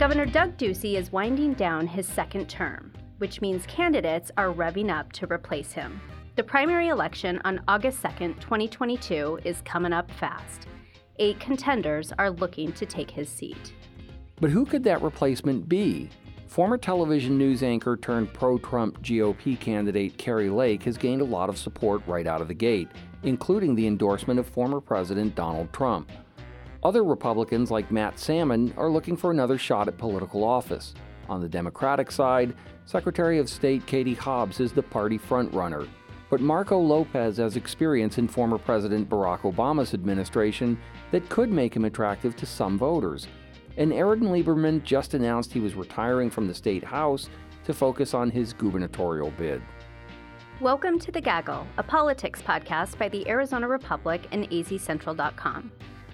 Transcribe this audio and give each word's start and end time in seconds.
Governor 0.00 0.24
Doug 0.24 0.56
Ducey 0.56 0.94
is 0.94 1.12
winding 1.12 1.52
down 1.52 1.86
his 1.86 2.06
second 2.06 2.48
term, 2.48 2.90
which 3.18 3.42
means 3.42 3.66
candidates 3.66 4.30
are 4.38 4.50
revving 4.50 4.88
up 4.88 5.12
to 5.12 5.30
replace 5.30 5.72
him. 5.72 6.00
The 6.36 6.42
primary 6.42 6.88
election 6.88 7.38
on 7.44 7.60
August 7.68 8.02
2nd, 8.02 8.40
2022 8.40 9.40
is 9.44 9.60
coming 9.60 9.92
up 9.92 10.10
fast. 10.12 10.68
Eight 11.18 11.38
contenders 11.38 12.14
are 12.18 12.30
looking 12.30 12.72
to 12.72 12.86
take 12.86 13.10
his 13.10 13.28
seat. 13.28 13.74
But 14.40 14.48
who 14.48 14.64
could 14.64 14.84
that 14.84 15.02
replacement 15.02 15.68
be? 15.68 16.08
Former 16.46 16.78
television 16.78 17.36
news 17.36 17.62
anchor 17.62 17.98
turned 17.98 18.32
pro 18.32 18.56
Trump 18.56 19.02
GOP 19.02 19.60
candidate 19.60 20.16
Kari 20.16 20.48
Lake 20.48 20.82
has 20.84 20.96
gained 20.96 21.20
a 21.20 21.26
lot 21.26 21.50
of 21.50 21.58
support 21.58 22.00
right 22.06 22.26
out 22.26 22.40
of 22.40 22.48
the 22.48 22.54
gate, 22.54 22.88
including 23.22 23.74
the 23.74 23.86
endorsement 23.86 24.40
of 24.40 24.46
former 24.48 24.80
President 24.80 25.34
Donald 25.34 25.70
Trump. 25.74 26.10
Other 26.82 27.04
Republicans 27.04 27.70
like 27.70 27.90
Matt 27.90 28.18
Salmon 28.18 28.72
are 28.76 28.90
looking 28.90 29.16
for 29.16 29.30
another 29.30 29.58
shot 29.58 29.88
at 29.88 29.98
political 29.98 30.44
office. 30.44 30.94
On 31.28 31.40
the 31.40 31.48
Democratic 31.48 32.10
side, 32.10 32.54
Secretary 32.86 33.38
of 33.38 33.48
State 33.48 33.86
Katie 33.86 34.14
Hobbs 34.14 34.60
is 34.60 34.72
the 34.72 34.82
party 34.82 35.18
frontrunner. 35.18 35.88
But 36.30 36.40
Marco 36.40 36.78
Lopez 36.78 37.36
has 37.36 37.56
experience 37.56 38.18
in 38.18 38.28
former 38.28 38.58
President 38.58 39.08
Barack 39.08 39.40
Obama's 39.40 39.94
administration 39.94 40.78
that 41.10 41.28
could 41.28 41.50
make 41.50 41.74
him 41.74 41.84
attractive 41.84 42.36
to 42.36 42.46
some 42.46 42.78
voters 42.78 43.26
and 43.76 43.92
Aaron 43.92 44.20
Lieberman 44.20 44.82
just 44.82 45.14
announced 45.14 45.52
he 45.52 45.60
was 45.60 45.74
retiring 45.74 46.30
from 46.30 46.46
the 46.46 46.54
state 46.54 46.84
house 46.84 47.28
to 47.64 47.72
focus 47.72 48.14
on 48.14 48.30
his 48.30 48.52
gubernatorial 48.52 49.30
bid. 49.38 49.62
Welcome 50.60 50.98
to 50.98 51.12
The 51.12 51.20
Gaggle, 51.20 51.66
a 51.78 51.82
politics 51.82 52.42
podcast 52.42 52.98
by 52.98 53.08
the 53.08 53.26
Arizona 53.28 53.68
Republic 53.68 54.26
and 54.32 54.48
azcentral.com. 54.50 55.72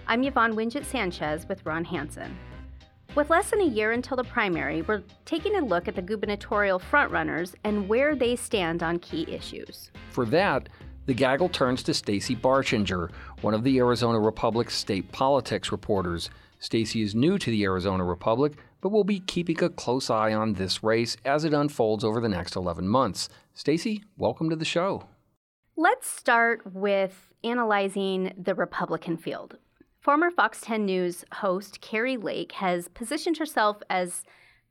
I'm 0.08 0.22
Yvonne 0.22 0.54
Wingett 0.54 0.84
Sanchez 0.84 1.48
with 1.48 1.66
Ron 1.66 1.84
Hansen. 1.84 2.38
With 3.16 3.28
less 3.28 3.50
than 3.50 3.60
a 3.60 3.64
year 3.64 3.90
until 3.90 4.16
the 4.16 4.22
primary, 4.22 4.82
we're 4.82 5.02
taking 5.24 5.56
a 5.56 5.64
look 5.64 5.88
at 5.88 5.96
the 5.96 6.02
gubernatorial 6.02 6.78
frontrunners 6.78 7.56
and 7.64 7.88
where 7.88 8.14
they 8.14 8.36
stand 8.36 8.84
on 8.84 9.00
key 9.00 9.26
issues. 9.28 9.90
For 10.10 10.24
that, 10.26 10.68
the 11.06 11.14
gaggle 11.14 11.48
turns 11.48 11.82
to 11.82 11.94
Stacey 11.94 12.36
Barchenger, 12.36 13.10
one 13.40 13.52
of 13.52 13.64
the 13.64 13.78
Arizona 13.78 14.20
Republic's 14.20 14.76
state 14.76 15.10
politics 15.10 15.72
reporters. 15.72 16.30
Stacey 16.60 17.02
is 17.02 17.16
new 17.16 17.36
to 17.36 17.50
the 17.50 17.64
Arizona 17.64 18.04
Republic, 18.04 18.52
but 18.80 18.90
will 18.90 19.02
be 19.02 19.18
keeping 19.18 19.60
a 19.64 19.68
close 19.68 20.08
eye 20.08 20.32
on 20.32 20.52
this 20.52 20.84
race 20.84 21.16
as 21.24 21.44
it 21.44 21.52
unfolds 21.52 22.04
over 22.04 22.20
the 22.20 22.28
next 22.28 22.54
11 22.54 22.86
months. 22.86 23.28
Stacey, 23.54 24.04
welcome 24.16 24.50
to 24.50 24.56
the 24.56 24.64
show. 24.64 25.08
Let's 25.76 26.08
start 26.08 26.60
with 26.72 27.32
analyzing 27.42 28.32
the 28.40 28.54
Republican 28.54 29.16
field. 29.16 29.58
Former 30.06 30.30
Fox 30.30 30.60
10 30.60 30.84
News 30.84 31.24
host 31.32 31.80
Kari 31.80 32.16
Lake 32.16 32.52
has 32.52 32.86
positioned 32.86 33.38
herself 33.38 33.78
as 33.90 34.22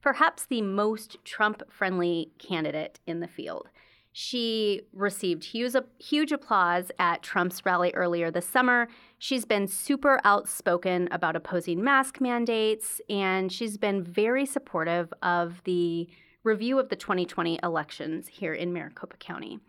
perhaps 0.01 0.45
the 0.45 0.61
most 0.61 1.17
Trump 1.25 1.61
friendly 1.69 2.31
candidate 2.39 3.01
in 3.05 3.19
the 3.19 3.27
field. 3.27 3.67
She 4.13 4.83
received 4.93 5.43
huge, 5.43 5.75
huge 5.99 6.31
applause 6.31 6.89
at 6.99 7.21
Trump's 7.21 7.65
rally 7.65 7.91
earlier 7.95 8.31
this 8.31 8.47
summer. 8.47 8.87
She's 9.19 9.43
been 9.43 9.67
super 9.67 10.21
outspoken 10.23 11.09
about 11.11 11.35
opposing 11.35 11.83
mask 11.83 12.21
mandates, 12.21 13.01
and 13.09 13.51
she's 13.51 13.77
been 13.77 14.05
very 14.05 14.45
supportive 14.45 15.13
of 15.21 15.61
the 15.65 16.07
review 16.45 16.79
of 16.79 16.87
the 16.87 16.95
2020 16.95 17.59
elections 17.61 18.29
here 18.29 18.53
in 18.53 18.71
Maricopa 18.71 19.17
County. 19.17 19.59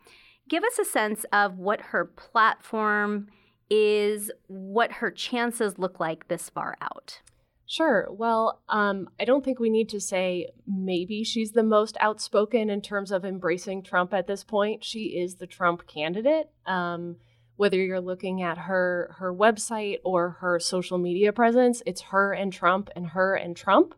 Give 0.48 0.62
us 0.62 0.78
a 0.78 0.84
sense 0.84 1.26
of 1.32 1.58
what 1.58 1.80
her 1.80 2.04
platform 2.04 3.26
is, 3.70 4.30
what 4.46 4.92
her 4.92 5.10
chances 5.10 5.78
look 5.78 6.00
like 6.00 6.28
this 6.28 6.48
far 6.48 6.76
out. 6.80 7.20
Sure. 7.68 8.06
Well, 8.10 8.60
um, 8.68 9.08
I 9.18 9.24
don't 9.24 9.44
think 9.44 9.58
we 9.58 9.70
need 9.70 9.88
to 9.88 10.00
say 10.00 10.50
maybe 10.68 11.24
she's 11.24 11.50
the 11.50 11.64
most 11.64 11.96
outspoken 12.00 12.70
in 12.70 12.80
terms 12.80 13.10
of 13.10 13.24
embracing 13.24 13.82
Trump 13.82 14.14
at 14.14 14.28
this 14.28 14.44
point. 14.44 14.84
She 14.84 15.18
is 15.18 15.34
the 15.36 15.48
Trump 15.48 15.86
candidate. 15.88 16.48
Um, 16.64 17.16
whether 17.56 17.76
you're 17.76 18.00
looking 18.00 18.42
at 18.42 18.58
her 18.58 19.16
her 19.18 19.34
website 19.34 19.98
or 20.04 20.36
her 20.40 20.60
social 20.60 20.98
media 20.98 21.32
presence, 21.32 21.82
it's 21.86 22.02
her 22.02 22.32
and 22.32 22.52
Trump 22.52 22.88
and 22.94 23.08
her 23.08 23.34
and 23.34 23.56
Trump. 23.56 23.94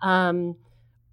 Um, 0.00 0.56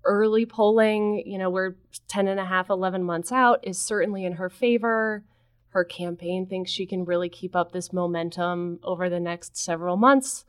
early 0.05 0.45
polling, 0.45 1.23
you 1.25 1.37
know, 1.37 1.49
we're 1.49 1.75
10 2.07 2.27
and 2.27 2.39
a 2.39 2.45
half, 2.45 2.69
11 2.69 3.03
months 3.03 3.31
out, 3.31 3.59
is 3.63 3.77
certainly 3.77 4.23
in 4.23 4.33
her 4.33 4.49
favor. 4.49 5.23
Her 5.69 5.83
campaign 5.83 6.45
thinks 6.45 6.71
she 6.71 6.85
can 6.85 7.05
really 7.05 7.29
keep 7.29 7.55
up 7.55 7.71
this 7.71 7.93
momentum 7.93 8.79
over 8.83 9.09
the 9.09 9.19
next 9.19 9.55
several 9.57 9.97
months. 9.97 10.45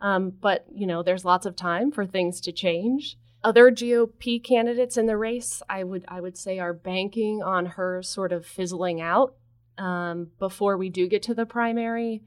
Um, 0.00 0.30
but 0.30 0.66
you 0.72 0.86
know, 0.86 1.02
there's 1.02 1.24
lots 1.24 1.46
of 1.46 1.56
time 1.56 1.90
for 1.90 2.06
things 2.06 2.40
to 2.42 2.52
change. 2.52 3.16
Other 3.42 3.70
GOP 3.70 4.42
candidates 4.42 4.96
in 4.96 5.06
the 5.06 5.16
race, 5.16 5.62
I 5.68 5.84
would 5.84 6.04
I 6.08 6.20
would 6.20 6.36
say, 6.36 6.58
are 6.58 6.72
banking 6.72 7.42
on 7.42 7.66
her 7.66 8.02
sort 8.02 8.32
of 8.32 8.46
fizzling 8.46 9.00
out 9.00 9.34
um, 9.78 10.30
before 10.38 10.76
we 10.76 10.88
do 10.88 11.08
get 11.08 11.22
to 11.24 11.34
the 11.34 11.46
primary. 11.46 12.22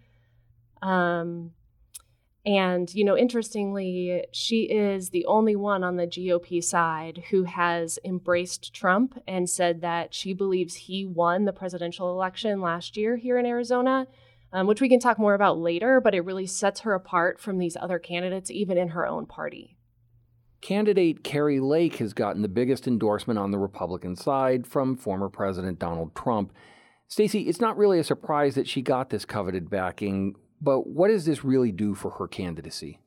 Um, 0.82 1.52
and 2.48 2.92
you 2.96 3.04
know, 3.04 3.16
interestingly, 3.16 4.26
she 4.32 4.64
is 4.64 5.12
the 5.12 5.26
only 5.26 5.56
one 5.56 5.84
on 5.84 5.98
the 5.98 6.08
GOP 6.08 6.64
side 6.64 7.26
who 7.30 7.44
has 7.44 8.00
embraced 8.04 8.74
Trump 8.74 9.22
and 9.28 9.48
said 9.48 9.82
that 9.82 10.16
she 10.16 10.34
believes 10.34 10.74
he 10.74 11.06
won 11.06 11.46
the 11.46 11.54
presidential 11.54 12.10
election 12.10 12.62
last 12.62 12.98
year 12.98 13.18
here 13.18 13.38
in 13.38 13.46
Arizona 13.46 14.08
um, 14.54 14.68
which 14.68 14.82
we 14.82 14.90
can 14.90 15.00
talk 15.00 15.20
more 15.20 15.34
about 15.34 15.58
later, 15.58 16.00
but 16.00 16.16
it 16.16 16.22
really 16.22 16.46
sets 16.46 16.82
her 16.82 16.94
apart 16.94 17.40
from 17.40 17.58
these 17.58 17.78
other 17.80 18.00
candidates, 18.00 18.50
even 18.50 18.78
in 18.78 18.90
her 18.90 19.06
own 19.06 19.26
party. 19.26 19.76
Candidate 20.62 21.24
Kari 21.24 21.60
Lake 21.60 21.98
has 21.98 22.14
gotten 22.14 22.42
the 22.42 22.48
biggest 22.48 22.88
endorsement 22.88 23.38
on 23.38 23.52
the 23.52 23.60
Republican 23.60 24.16
side 24.16 24.66
from 24.66 24.98
former 24.98 25.30
President 25.30 25.78
Donald 25.80 26.16
Trump. 26.16 26.52
Stacey, 27.08 27.42
it's 27.42 27.62
not 27.62 27.78
really 27.78 28.00
a 28.00 28.04
surprise 28.04 28.56
that 28.56 28.68
she 28.68 28.82
got 28.82 29.10
this 29.10 29.26
coveted 29.26 29.70
backing, 29.70 30.36
but 30.62 30.88
what 30.88 31.10
does 31.10 31.26
this 31.26 31.44
really 31.44 31.72
do 31.72 31.96
for 31.96 32.12
her 32.12 32.28
candidacy? 32.28 33.00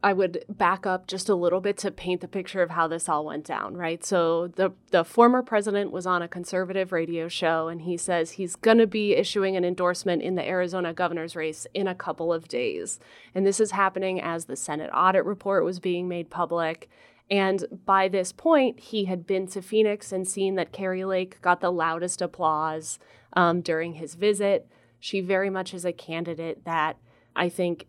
I 0.00 0.12
would 0.12 0.44
back 0.48 0.86
up 0.86 1.08
just 1.08 1.28
a 1.28 1.34
little 1.34 1.60
bit 1.60 1.76
to 1.78 1.90
paint 1.90 2.20
the 2.20 2.28
picture 2.28 2.62
of 2.62 2.70
how 2.70 2.86
this 2.86 3.08
all 3.08 3.24
went 3.24 3.44
down, 3.44 3.76
right? 3.76 4.04
So 4.04 4.46
the 4.46 4.70
the 4.92 5.04
former 5.04 5.42
president 5.42 5.90
was 5.90 6.06
on 6.06 6.22
a 6.22 6.28
conservative 6.28 6.92
radio 6.92 7.26
show 7.26 7.66
and 7.66 7.82
he 7.82 7.96
says 7.96 8.32
he's 8.32 8.54
going 8.54 8.78
to 8.78 8.86
be 8.86 9.16
issuing 9.16 9.56
an 9.56 9.64
endorsement 9.64 10.22
in 10.22 10.36
the 10.36 10.48
Arizona 10.48 10.94
governor's 10.94 11.34
race 11.34 11.66
in 11.74 11.88
a 11.88 11.96
couple 11.96 12.32
of 12.32 12.46
days. 12.46 13.00
And 13.34 13.44
this 13.44 13.58
is 13.58 13.72
happening 13.72 14.20
as 14.20 14.44
the 14.44 14.56
Senate 14.56 14.90
audit 14.94 15.24
report 15.24 15.64
was 15.64 15.80
being 15.80 16.06
made 16.06 16.30
public. 16.30 16.88
And 17.28 17.64
by 17.84 18.08
this 18.08 18.32
point, 18.32 18.78
he 18.78 19.06
had 19.06 19.26
been 19.26 19.48
to 19.48 19.60
Phoenix 19.60 20.12
and 20.12 20.26
seen 20.26 20.54
that 20.54 20.72
Kari 20.72 21.04
Lake 21.04 21.42
got 21.42 21.60
the 21.60 21.72
loudest 21.72 22.22
applause 22.22 23.00
um, 23.32 23.60
during 23.62 23.94
his 23.94 24.14
visit. 24.14 24.68
She 25.00 25.20
very 25.20 25.50
much 25.50 25.74
is 25.74 25.84
a 25.84 25.92
candidate 25.92 26.64
that 26.64 26.96
I 27.36 27.48
think 27.48 27.86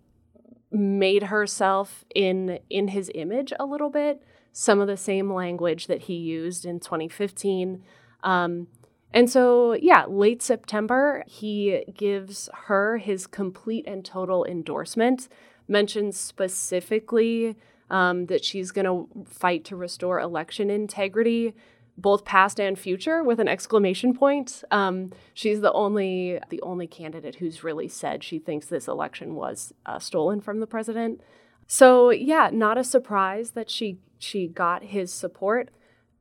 made 0.72 1.24
herself 1.24 2.06
in 2.14 2.60
in 2.70 2.90
his 2.90 3.12
image 3.16 3.52
a 3.60 3.66
little 3.66 3.90
bit. 3.90 4.22
Some 4.52 4.80
of 4.80 4.88
the 4.88 4.98
same 4.98 5.32
language 5.32 5.88
that 5.88 6.04
he 6.04 6.16
used 6.16 6.66
in 6.66 6.80
2015 6.80 7.84
um, 8.24 8.68
and 9.14 9.30
so 9.30 9.74
yeah 9.74 10.06
late 10.06 10.42
september 10.42 11.24
he 11.28 11.84
gives 11.94 12.50
her 12.66 12.98
his 12.98 13.28
complete 13.28 13.86
and 13.88 14.04
total 14.06 14.46
endorsement 14.46 15.28
mentions 15.68 16.20
specifically 16.20 17.56
um, 17.90 18.28
that 18.28 18.46
she's 18.46 18.72
going 18.72 18.86
to 18.86 19.08
fight 19.26 19.66
to 19.66 19.76
restore 19.76 20.20
election 20.20 20.70
integrity 20.70 21.54
both 22.02 22.26
past 22.26 22.60
and 22.60 22.78
future 22.78 23.24
with 23.24 23.40
an 23.40 23.48
exclamation 23.48 24.14
point. 24.14 24.64
Um, 24.72 25.12
she's 25.34 25.62
the 25.62 25.72
only 25.74 26.40
the 26.50 26.62
only 26.62 26.88
candidate 26.88 27.36
who's 27.36 27.64
really 27.64 27.88
said 27.88 28.24
she 28.24 28.40
thinks 28.40 28.68
this 28.68 28.88
election 28.88 29.36
was 29.36 29.74
uh, 29.86 30.00
stolen 30.00 30.42
from 30.42 30.60
the 30.60 30.68
president. 30.68 31.22
So 31.68 32.10
yeah, 32.10 32.50
not 32.52 32.78
a 32.78 32.84
surprise 32.84 33.52
that 33.52 33.70
she 33.70 34.00
she 34.18 34.48
got 34.48 34.84
his 34.86 35.14
support. 35.14 35.70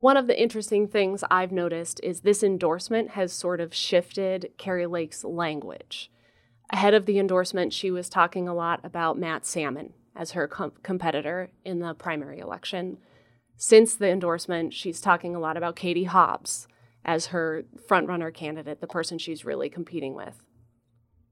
One 0.00 0.16
of 0.16 0.28
the 0.28 0.40
interesting 0.40 0.86
things 0.86 1.24
I've 1.30 1.50
noticed 1.50 2.00
is 2.04 2.20
this 2.20 2.42
endorsement 2.42 3.10
has 3.10 3.32
sort 3.32 3.60
of 3.60 3.74
shifted 3.74 4.52
Kari 4.56 4.86
Lake's 4.86 5.24
language. 5.24 6.10
Ahead 6.70 6.94
of 6.94 7.06
the 7.06 7.18
endorsement, 7.18 7.72
she 7.72 7.90
was 7.90 8.08
talking 8.08 8.46
a 8.46 8.54
lot 8.54 8.80
about 8.84 9.18
Matt 9.18 9.44
Salmon 9.44 9.94
as 10.14 10.32
her 10.32 10.46
com- 10.46 10.72
competitor 10.82 11.50
in 11.64 11.80
the 11.80 11.94
primary 11.94 12.38
election 12.38 12.98
since 13.58 13.96
the 13.96 14.08
endorsement, 14.08 14.72
she's 14.72 15.00
talking 15.00 15.34
a 15.34 15.40
lot 15.40 15.56
about 15.56 15.76
Katie 15.76 16.04
Hobbs 16.04 16.68
as 17.04 17.26
her 17.26 17.64
frontrunner 17.88 18.32
candidate, 18.32 18.80
the 18.80 18.86
person 18.86 19.18
she's 19.18 19.44
really 19.44 19.68
competing 19.68 20.14
with. 20.14 20.44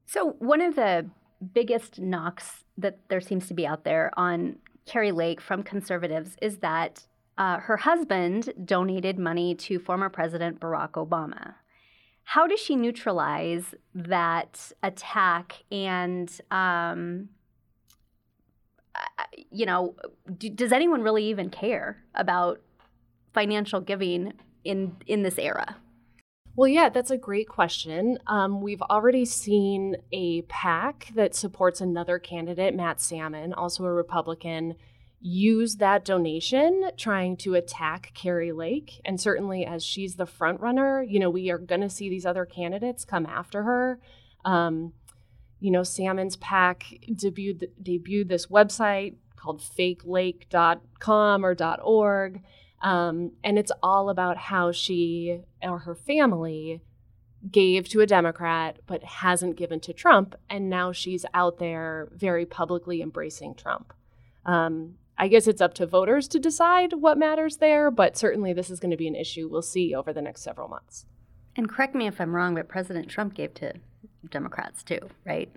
So, 0.05 0.35
one 0.39 0.61
of 0.61 0.75
the 0.75 1.09
biggest 1.53 1.99
knocks 1.99 2.65
that 2.77 2.99
there 3.09 3.21
seems 3.21 3.47
to 3.47 3.53
be 3.53 3.65
out 3.65 3.85
there 3.85 4.11
on 4.17 4.57
Kari 4.85 5.11
Lake 5.11 5.39
from 5.39 5.63
conservatives 5.63 6.35
is 6.41 6.57
that 6.57 7.05
uh, 7.37 7.59
her 7.59 7.77
husband 7.77 8.53
donated 8.65 9.17
money 9.17 9.55
to 9.55 9.79
former 9.79 10.09
President 10.09 10.59
Barack 10.59 10.91
Obama. 10.91 11.55
How 12.23 12.45
does 12.45 12.59
she 12.59 12.75
neutralize 12.75 13.73
that 13.95 14.71
attack 14.83 15.63
and 15.71 16.29
um, 16.51 17.29
you 19.51 19.65
know, 19.65 19.95
do, 20.37 20.49
does 20.49 20.71
anyone 20.71 21.01
really 21.01 21.25
even 21.25 21.49
care 21.49 22.03
about 22.15 22.59
financial 23.33 23.81
giving 23.81 24.33
in 24.63 24.97
in 25.05 25.23
this 25.23 25.37
era? 25.37 25.77
Well, 26.55 26.67
yeah, 26.67 26.89
that's 26.89 27.11
a 27.11 27.17
great 27.17 27.47
question. 27.47 28.17
Um, 28.25 28.61
we've 28.61 28.81
already 28.81 29.25
seen 29.25 29.95
a 30.11 30.41
PAC 30.43 31.09
that 31.13 31.35
supports 31.35 31.81
another 31.81 32.17
candidate, 32.17 32.73
Matt 32.73 32.99
Salmon, 32.99 33.53
also 33.53 33.83
a 33.85 33.93
Republican, 33.93 34.73
use 35.19 35.75
that 35.75 36.03
donation 36.03 36.89
trying 36.97 37.37
to 37.37 37.53
attack 37.53 38.11
Kari 38.15 38.51
Lake. 38.51 39.01
And 39.05 39.21
certainly, 39.21 39.67
as 39.67 39.83
she's 39.83 40.15
the 40.15 40.25
front 40.25 40.59
runner, 40.59 41.03
you 41.03 41.19
know, 41.19 41.29
we 41.29 41.51
are 41.51 41.59
going 41.59 41.81
to 41.81 41.91
see 41.91 42.09
these 42.09 42.25
other 42.25 42.45
candidates 42.45 43.05
come 43.05 43.27
after 43.27 43.61
her. 43.61 43.99
Um, 44.43 44.93
you 45.59 45.71
know, 45.71 45.83
Salmon's 45.83 46.35
PAC 46.35 46.85
debuted 47.09 47.69
debuted 47.81 48.27
this 48.27 48.47
website 48.47 49.15
called 49.35 49.61
fakelake.com 49.61 51.45
or 51.45 51.55
.org 51.83 52.41
um, 52.81 53.31
and 53.43 53.57
it's 53.57 53.71
all 53.81 54.09
about 54.09 54.37
how 54.37 54.71
she 54.71 55.41
or 55.61 55.79
her 55.79 55.95
family 55.95 56.81
gave 57.49 57.87
to 57.89 58.01
a 58.01 58.05
Democrat 58.05 58.79
but 58.85 59.03
hasn't 59.03 59.55
given 59.55 59.79
to 59.81 59.93
Trump. 59.93 60.35
And 60.49 60.69
now 60.69 60.91
she's 60.91 61.25
out 61.33 61.59
there 61.59 62.09
very 62.13 62.45
publicly 62.45 63.01
embracing 63.01 63.55
Trump. 63.55 63.93
Um, 64.45 64.95
I 65.17 65.27
guess 65.27 65.47
it's 65.47 65.61
up 65.61 65.73
to 65.75 65.87
voters 65.87 66.27
to 66.29 66.39
decide 66.39 66.93
what 66.93 67.17
matters 67.17 67.57
there, 67.57 67.89
but 67.89 68.15
certainly 68.15 68.53
this 68.53 68.69
is 68.69 68.79
going 68.79 68.91
to 68.91 68.97
be 68.97 69.07
an 69.07 69.15
issue 69.15 69.47
we'll 69.49 69.63
see 69.63 69.95
over 69.95 70.13
the 70.13 70.21
next 70.21 70.43
several 70.43 70.67
months. 70.67 71.05
And 71.55 71.67
correct 71.67 71.95
me 71.95 72.05
if 72.05 72.21
I'm 72.21 72.35
wrong, 72.35 72.53
but 72.53 72.67
President 72.67 73.09
Trump 73.09 73.33
gave 73.33 73.55
to 73.55 73.73
Democrats 74.31 74.83
too, 74.83 74.99
right? 75.25 75.49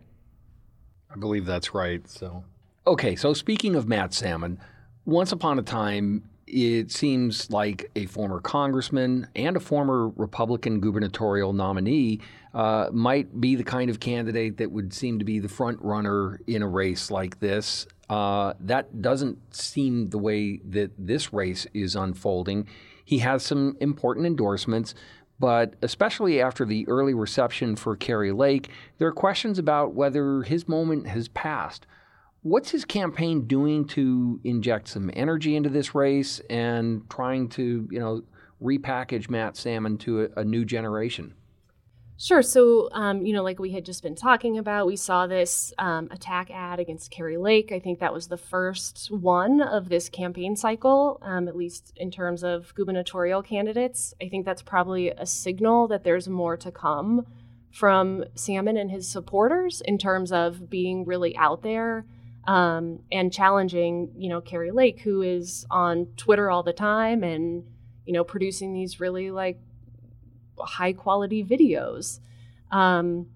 I 1.11 1.17
believe 1.17 1.46
that's 1.46 1.75
right. 1.75 2.06
So, 2.08 2.44
okay. 2.87 3.17
So 3.17 3.34
speaking 3.34 3.75
of 3.75 3.88
Matt 3.88 4.14
Salmon, 4.14 4.58
once 5.05 5.32
upon 5.32 5.58
a 5.58 5.62
time, 5.62 6.22
it 6.46 6.90
seems 6.90 7.50
like 7.50 7.90
a 7.94 8.06
former 8.06 8.40
congressman 8.40 9.28
and 9.37 9.56
a 9.56 9.61
former 9.61 10.08
Republican 10.08 10.81
gubernatorial 10.81 11.52
nominee 11.52 12.20
uh, 12.55 12.88
might 12.93 13.40
be 13.40 13.55
the 13.55 13.64
kind 13.64 13.90
of 13.90 14.00
candidate 14.00 14.56
that 14.56 14.70
would 14.70 14.93
seem 14.93 15.19
to 15.19 15.25
be 15.25 15.38
the 15.38 15.49
front 15.49 15.78
runner 15.81 16.40
in 16.46 16.62
a 16.62 16.69
race 16.69 17.11
like 17.11 17.38
this. 17.38 17.87
Uh, 18.08 18.55
that 18.58 19.00
doesn't 19.00 19.38
seem 19.55 20.11
the 20.11 20.19
way 20.19 20.58
that 20.64 20.90
this 20.99 21.32
race 21.32 21.66
is 21.73 21.94
unfolding. 21.94 22.66
He 23.05 23.19
has 23.19 23.44
some 23.44 23.76
important 23.81 24.26
endorsements, 24.26 24.94
but 25.40 25.75
especially 25.81 26.40
after 26.40 26.66
the 26.66 26.87
early 26.87 27.14
reception 27.14 27.75
for 27.75 27.96
Kari 27.96 28.31
Lake, 28.31 28.69
there 28.98 29.08
are 29.08 29.12
questions 29.12 29.58
about 29.58 29.94
whether 29.94 30.42
his 30.42 30.69
moment 30.69 31.08
has 31.08 31.28
passed. 31.28 31.87
What's 32.42 32.70
his 32.70 32.84
campaign 32.84 33.46
doing 33.46 33.87
to 33.88 34.38
inject 34.44 34.88
some 34.88 35.10
energy 35.14 35.56
into 35.56 35.70
this 35.70 35.94
race 35.94 36.40
and 36.50 37.08
trying 37.10 37.48
to, 37.50 37.88
you 37.90 37.98
know, 37.98 38.22
repackage 38.62 39.31
Matt 39.31 39.56
Salmon 39.56 39.96
to 39.98 40.25
a, 40.25 40.40
a 40.40 40.44
new 40.44 40.66
generation? 40.66 41.34
Sure. 42.22 42.43
So, 42.43 42.90
um, 42.93 43.25
you 43.25 43.32
know, 43.32 43.43
like 43.43 43.58
we 43.58 43.72
had 43.72 43.87
just 43.87 44.02
been 44.02 44.14
talking 44.14 44.58
about, 44.58 44.87
we 44.87 44.94
saw 44.94 45.26
this 45.26 45.72
um, 45.78 46.06
attack 46.11 46.50
ad 46.50 46.78
against 46.78 47.11
Kari 47.11 47.38
Lake. 47.38 47.72
I 47.72 47.78
think 47.78 47.99
that 48.00 48.12
was 48.12 48.28
the 48.28 48.37
first 48.37 49.11
one 49.11 49.62
of 49.62 49.88
this 49.88 50.11
campaign 50.11 50.55
cycle, 50.55 51.19
um, 51.22 51.49
at 51.49 51.56
least 51.56 51.94
in 51.96 52.11
terms 52.11 52.44
of 52.44 52.75
gubernatorial 52.75 53.43
candidates. 53.43 54.12
I 54.20 54.28
think 54.28 54.44
that's 54.44 54.61
probably 54.61 55.08
a 55.08 55.25
signal 55.25 55.88
that 55.88 56.05
there's 56.05 56.28
more 56.28 56.58
to 56.58 56.70
come 56.70 57.25
from 57.70 58.25
Salmon 58.34 58.76
and 58.76 58.90
his 58.90 59.08
supporters 59.08 59.81
in 59.81 59.96
terms 59.96 60.31
of 60.31 60.69
being 60.69 61.06
really 61.06 61.34
out 61.38 61.62
there 61.62 62.05
um, 62.46 62.99
and 63.11 63.32
challenging, 63.32 64.12
you 64.14 64.28
know, 64.28 64.43
Kari 64.43 64.73
Lake, 64.73 65.00
who 65.00 65.23
is 65.23 65.64
on 65.70 66.08
Twitter 66.19 66.50
all 66.50 66.64
the 66.64 66.75
time 66.75 67.25
and, 67.25 67.64
you 68.05 68.12
know, 68.12 68.25
producing 68.25 68.75
these 68.75 69.00
really 69.00 69.31
like 69.31 69.58
high 70.65 70.93
quality 70.93 71.45
videos. 71.45 72.21
Um, 72.71 73.27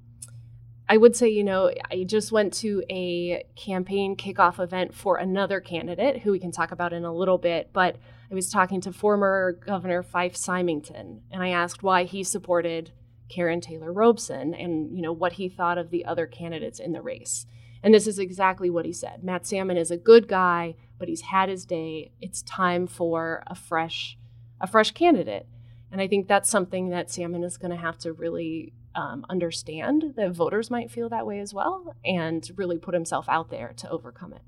I 0.89 0.99
would 0.99 1.17
say, 1.17 1.29
you 1.29 1.45
know, 1.45 1.73
I 1.91 2.05
just 2.05 2.31
went 2.31 2.53
to 2.55 2.83
a 2.91 3.45
campaign 3.57 4.17
kickoff 4.17 4.63
event 4.63 4.95
for 4.95 5.17
another 5.17 5.61
candidate 5.61 6.21
who 6.21 6.33
we 6.33 6.39
can 6.39 6.53
talk 6.53 6.73
about 6.73 6.93
in 6.93 7.05
a 7.05 7.15
little 7.15 7.39
bit, 7.39 7.71
but 7.73 7.97
I 8.31 8.35
was 8.35 8.51
talking 8.51 8.81
to 8.83 8.93
former 8.93 9.53
Governor 9.65 10.03
Fife 10.03 10.37
Symington, 10.37 11.23
and 11.31 11.43
I 11.43 11.49
asked 11.49 11.83
why 11.83 12.05
he 12.05 12.23
supported 12.23 12.93
Karrin 13.35 13.63
Taylor 13.63 13.93
Robson 13.93 14.55
and, 14.55 14.95
you 14.95 15.03
know, 15.03 15.13
what 15.13 15.35
he 15.35 15.49
thought 15.49 15.79
of 15.79 15.91
the 15.91 16.05
other 16.05 16.27
candidates 16.27 16.79
in 16.79 16.93
the 16.93 17.01
race. 17.01 17.47
And 17.83 17.95
this 17.95 18.07
is 18.07 18.19
exactly 18.19 18.71
what 18.71 18.87
he 18.87 18.93
said. 18.93 19.25
Matt 19.25 19.47
Salmon 19.47 19.77
is 19.77 19.91
a 19.91 19.97
good 19.97 20.29
guy, 20.29 20.75
but 20.99 21.09
he's 21.09 21.23
had 21.23 21.49
his 21.49 21.65
day. 21.65 22.13
It's 22.21 22.43
time 22.43 22.87
for 22.87 23.43
a 23.47 23.55
fresh 23.55 24.19
a 24.61 24.67
fresh 24.67 24.93
candidate. 24.93 25.47
And 25.95 26.03
I 26.03 26.09
think 26.09 26.27
that's 26.27 26.51
something 26.51 26.91
that 26.91 27.09
Salmon 27.09 27.45
is 27.45 27.57
going 27.57 27.71
to 27.71 27.77
have 27.77 27.97
to 27.99 28.13
really 28.13 28.73
um, 28.97 29.25
understand 29.31 30.15
that 30.17 30.33
voters 30.33 30.71
might 30.71 30.91
feel 30.91 31.09
that 31.09 31.25
way 31.25 31.39
as 31.39 31.55
well 31.55 31.95
and 32.05 32.51
really 32.57 32.79
put 32.79 32.95
himself 32.95 33.29
out 33.29 33.51
there 33.51 33.73
to 33.77 33.89
overcome 33.89 34.33
it. 34.33 34.43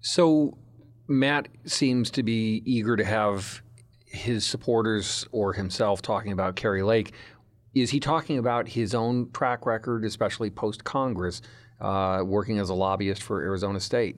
So 0.00 0.58
Matt 1.08 1.48
seems 1.64 2.10
to 2.10 2.22
be 2.22 2.62
eager 2.66 2.94
to 2.96 3.04
have 3.04 3.62
his 4.04 4.44
supporters 4.44 5.26
or 5.32 5.54
himself 5.54 6.02
talking 6.02 6.32
about 6.32 6.56
Kari 6.56 6.82
Lake. 6.82 7.12
Is 7.74 7.90
he 7.90 8.00
talking 8.00 8.38
about 8.38 8.68
his 8.68 8.94
own 8.94 9.30
track 9.32 9.64
record, 9.64 10.04
especially 10.04 10.50
post 10.50 10.84
Congress? 10.84 11.40
uh, 11.80 12.22
working 12.24 12.58
as 12.58 12.70
a 12.70 12.74
lobbyist 12.74 13.22
for 13.22 13.42
Arizona 13.42 13.80
State. 13.80 14.16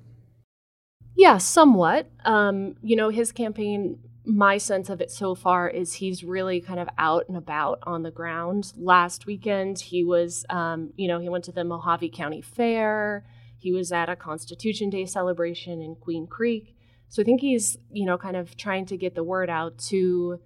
Yeah, 1.17 1.39
somewhat. 1.39 2.09
Um, 2.25 2.77
you 2.83 2.95
know, 2.95 3.09
his 3.09 3.33
campaign, 3.33 3.99
my 4.29 4.59
sense 4.59 4.91
of 4.91 5.01
it 5.01 5.11
so 5.11 5.35
far 5.35 5.69
is 5.69 5.95
he's 5.95 6.23
really 6.23 6.61
kind 6.61 6.79
of 6.79 6.89
out 6.99 7.25
and 7.29 7.37
about 7.37 7.79
on 7.83 8.03
the 8.03 8.11
ground. 8.11 8.73
Last 8.77 9.27
weekend, 9.27 9.81
he 9.81 10.05
was, 10.05 10.45
um, 10.51 10.93
you 10.97 11.09
know, 11.09 11.19
he 11.19 11.29
went 11.29 11.45
to 11.45 11.53
the 11.53 11.63
Mohave 11.63 12.13
County 12.13 12.43
Fair. 12.43 13.25
He 13.57 13.73
was 13.73 13.91
at 13.91 14.09
a 14.09 14.17
Constitution 14.17 14.91
Day 14.91 15.07
celebration 15.07 15.83
in 15.83 15.97
Queen 15.97 16.27
Creek. 16.27 16.77
So 17.09 17.23
I 17.23 17.25
think 17.25 17.41
he's, 17.41 17.79
you 17.91 18.05
know, 18.05 18.19
kind 18.19 18.37
of 18.37 18.57
trying 18.57 18.87
to 18.87 18.97
get 18.97 19.15
the 19.15 19.25
word 19.25 19.49
out 19.49 19.79
to, 19.89 20.39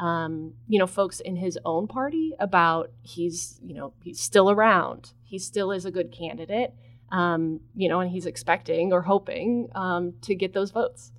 um, 0.00 0.54
you 0.68 0.78
know, 0.78 0.86
folks 0.86 1.20
in 1.20 1.36
his 1.36 1.58
own 1.64 1.88
party 1.88 2.32
about 2.38 2.92
he's, 3.02 3.58
you 3.62 3.74
know, 3.74 3.92
he's 4.02 4.20
still 4.20 4.50
around 4.50 5.12
he 5.34 5.38
still 5.40 5.72
is 5.72 5.84
a 5.84 5.90
good 5.90 6.12
candidate, 6.12 6.72
um, 7.10 7.58
you 7.74 7.88
know, 7.88 7.98
and 7.98 8.08
he's 8.08 8.24
expecting 8.24 8.92
or 8.92 9.02
hoping 9.02 9.68
um, 9.74 10.14
to 10.22 10.36
get 10.36 10.52
those 10.52 10.70
votes. 10.70 11.10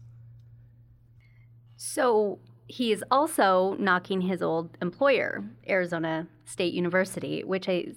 So 1.77 2.39
he 2.67 2.91
is 2.91 3.03
also 3.12 3.75
knocking 3.79 4.22
his 4.22 4.41
old 4.41 4.77
employer, 4.82 5.44
Arizona 5.67 6.27
State 6.46 6.74
University, 6.74 7.44
which 7.44 7.67
is 7.67 7.96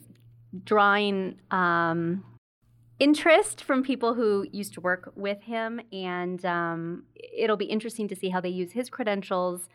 drawing 0.65 1.39
um, 1.51 2.25
interest 2.99 3.63
from 3.63 3.83
people 3.83 4.15
who 4.15 4.47
used 4.53 4.75
to 4.75 4.81
work 4.81 5.13
with 5.15 5.41
him. 5.43 5.81
And 5.93 6.45
um, 6.45 7.05
it'll 7.17 7.57
be 7.57 7.67
interesting 7.67 8.09
to 8.09 8.17
see 8.17 8.29
how 8.29 8.41
they 8.41 8.49
use 8.49 8.73
his 8.73 8.91
credentials 8.91 9.69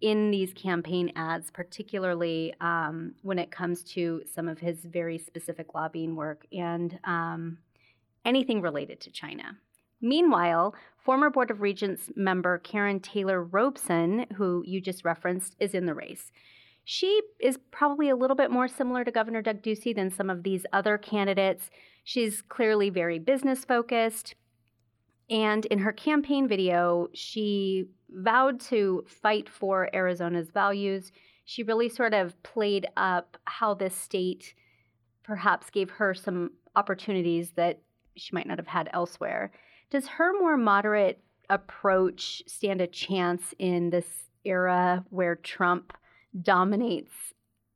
in 0.00 0.30
these 0.30 0.52
campaign 0.52 1.12
ads, 1.16 1.50
particularly 1.50 2.54
um, 2.60 3.14
when 3.22 3.38
it 3.38 3.50
comes 3.50 3.82
to 3.82 4.22
some 4.32 4.48
of 4.48 4.58
his 4.58 4.84
very 4.84 5.18
specific 5.18 5.74
lobbying 5.74 6.14
work 6.14 6.46
and 6.52 6.98
um, 7.04 7.58
anything 8.24 8.60
related 8.60 9.00
to 9.00 9.10
China. 9.10 9.56
Meanwhile, 10.00 10.74
former 10.96 11.30
Board 11.30 11.50
of 11.50 11.60
Regents 11.60 12.10
member 12.14 12.58
Karrin 12.58 13.02
Taylor 13.02 13.42
Robson, 13.42 14.26
who 14.36 14.62
you 14.66 14.80
just 14.80 15.04
referenced, 15.04 15.56
is 15.58 15.74
in 15.74 15.86
the 15.86 15.94
race. 15.94 16.30
She 16.84 17.20
is 17.40 17.58
probably 17.70 18.08
a 18.08 18.16
little 18.16 18.36
bit 18.36 18.50
more 18.50 18.68
similar 18.68 19.04
to 19.04 19.10
Governor 19.10 19.42
Doug 19.42 19.62
Ducey 19.62 19.94
than 19.94 20.10
some 20.10 20.30
of 20.30 20.42
these 20.42 20.64
other 20.72 20.96
candidates. 20.96 21.70
She's 22.04 22.40
clearly 22.40 22.88
very 22.88 23.18
business 23.18 23.64
focused. 23.64 24.34
And 25.28 25.66
in 25.66 25.80
her 25.80 25.92
campaign 25.92 26.48
video, 26.48 27.08
she 27.12 27.88
vowed 28.08 28.60
to 28.60 29.04
fight 29.06 29.48
for 29.48 29.90
Arizona's 29.94 30.50
values. 30.50 31.12
She 31.44 31.62
really 31.62 31.90
sort 31.90 32.14
of 32.14 32.42
played 32.42 32.86
up 32.96 33.36
how 33.44 33.74
this 33.74 33.94
state 33.94 34.54
perhaps 35.22 35.68
gave 35.68 35.90
her 35.90 36.14
some 36.14 36.52
opportunities 36.74 37.50
that 37.50 37.80
she 38.16 38.34
might 38.34 38.46
not 38.46 38.58
have 38.58 38.66
had 38.66 38.88
elsewhere. 38.94 39.52
Does 39.90 40.06
her 40.06 40.32
more 40.38 40.56
moderate 40.56 41.22
approach 41.48 42.42
stand 42.46 42.80
a 42.80 42.86
chance 42.86 43.54
in 43.58 43.90
this 43.90 44.06
era 44.44 45.04
where 45.10 45.36
Trump 45.36 45.92
dominates 46.40 47.12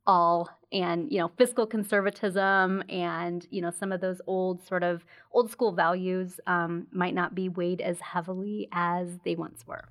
all 0.05 0.49
and 0.71 1.11
you 1.11 1.17
know 1.17 1.31
fiscal 1.37 1.65
conservatism 1.65 2.83
and 2.89 3.47
you 3.49 3.61
know 3.61 3.71
some 3.71 3.91
of 3.91 4.01
those 4.01 4.19
old 4.27 4.61
sort 4.61 4.83
of 4.83 5.05
old 5.31 5.49
school 5.49 5.71
values 5.71 6.41
um, 6.45 6.87
might 6.91 7.15
not 7.15 7.33
be 7.33 7.47
weighed 7.47 7.79
as 7.79 7.99
heavily 8.01 8.67
as 8.73 9.19
they 9.23 9.33
once 9.35 9.65
were 9.65 9.85